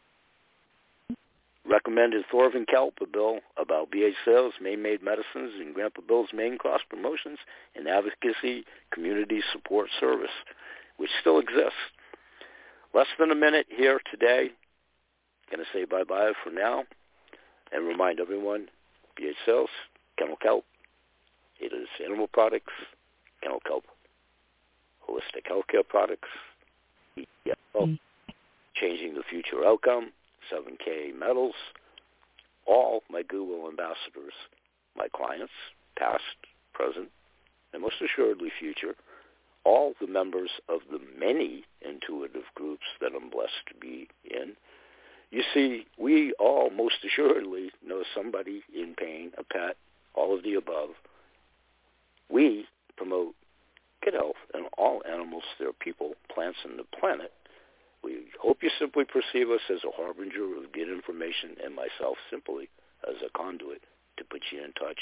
Recommended 1.66 2.26
Thorvin 2.32 2.68
Kelp, 2.68 2.96
a 3.02 3.06
bill 3.06 3.40
about 3.58 3.90
BH 3.90 4.16
sales, 4.26 4.54
Maine-made 4.62 5.02
medicines, 5.02 5.54
and 5.60 5.74
Grandpa 5.74 6.02
Bill's 6.06 6.30
main 6.34 6.58
cross 6.58 6.82
promotions 6.90 7.40
and 7.76 7.88
advocacy 7.88 8.66
community 8.92 9.42
support 9.54 9.88
service, 10.00 10.36
which 10.98 11.10
still 11.22 11.40
exists. 11.40 11.80
Less 12.94 13.08
than 13.18 13.32
a 13.32 13.36
minute 13.36 13.66
here 13.70 14.02
today. 14.12 14.52
Going 15.50 15.64
to 15.64 15.72
say 15.72 15.86
bye-bye 15.86 16.34
for 16.44 16.52
now 16.52 16.84
and 17.72 17.88
remind 17.88 18.20
everyone, 18.20 18.68
BH 19.20 19.34
Sales, 19.46 19.70
Kennel 20.18 20.38
Kelp, 20.42 20.66
it 21.60 21.72
is 21.74 21.88
animal 22.04 22.28
products, 22.28 22.74
Kennel 23.42 23.62
Kelp, 23.66 23.86
holistic 25.08 25.50
healthcare 25.50 25.88
products, 25.88 26.30
EFO, 27.18 27.56
mm-hmm. 27.76 27.94
changing 28.76 29.16
the 29.16 29.24
future 29.30 29.66
outcome, 29.66 30.12
7K 30.52 31.18
metals, 31.18 31.56
all 32.66 33.04
my 33.10 33.24
Google 33.24 33.68
ambassadors, 33.68 34.34
my 34.96 35.08
clients, 35.14 35.54
past, 35.98 36.24
present, 36.74 37.10
and 37.74 37.82
most 37.82 37.96
assuredly 38.02 38.50
future, 38.60 38.96
all 39.66 39.94
the 40.00 40.08
members 40.08 40.50
of 40.70 40.82
the 40.92 41.00
many 41.18 41.64
intuitive 41.82 42.44
groups 42.56 42.84
that 43.02 43.12
I'm 43.16 43.30
blessed 43.30 43.68
to 43.70 43.76
be 43.80 44.08
in. 44.30 44.54
You 45.32 45.44
see, 45.54 45.86
we 45.98 46.34
all 46.40 46.70
most 46.70 46.98
assuredly 47.04 47.72
know 47.86 48.04
somebody 48.16 48.64
in 48.76 48.94
pain, 48.96 49.32
a 49.38 49.44
pet, 49.44 49.78
all 50.14 50.36
of 50.36 50.44
the 50.44 50.54
above. 50.54 50.90
We 52.30 52.66
promote 52.98 53.34
good 54.04 54.14
health 54.14 54.36
in 54.54 54.66
all 54.78 55.02
animals, 55.10 55.44
their 55.60 55.74
people, 55.74 56.14
plants, 56.34 56.60
and 56.64 56.78
the 56.78 56.84
planet. 57.00 57.32
We 58.04 58.26
hope 58.42 58.62
you 58.62 58.70
simply 58.78 59.06
perceive 59.06 59.50
us 59.50 59.62
as 59.72 59.84
a 59.84 59.92
harbinger 59.96 60.58
of 60.58 60.72
good 60.74 60.90
information 60.90 61.56
and 61.64 61.76
myself 61.76 62.18
simply 62.30 62.70
as 63.08 63.16
a 63.26 63.30
conduit 63.38 63.82
to 64.18 64.24
put 64.24 64.42
you 64.52 64.64
in 64.64 64.74
touch 64.74 65.00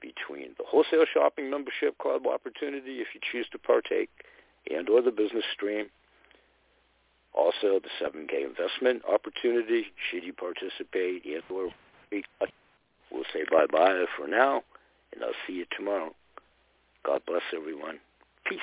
between 0.00 0.54
the 0.58 0.64
wholesale 0.66 1.06
shopping 1.12 1.50
membership 1.50 1.98
club 1.98 2.26
opportunity 2.26 3.00
if 3.00 3.08
you 3.14 3.20
choose 3.32 3.46
to 3.52 3.58
partake 3.58 4.10
and 4.70 4.88
or 4.88 5.02
the 5.02 5.10
business 5.10 5.44
stream. 5.52 5.86
Also 7.32 7.80
the 7.80 7.90
7K 8.00 8.46
investment 8.46 9.02
opportunity 9.12 9.86
should 10.10 10.22
you 10.22 10.32
participate 10.32 11.24
and 11.24 11.42
or 11.50 11.70
we'll 13.10 13.24
say 13.32 13.44
bye-bye 13.50 14.04
for 14.16 14.28
now 14.28 14.62
and 15.12 15.24
I'll 15.24 15.40
see 15.46 15.54
you 15.54 15.66
tomorrow. 15.76 16.14
God 17.04 17.22
bless 17.26 17.42
everyone. 17.54 17.98
Peace. 18.46 18.60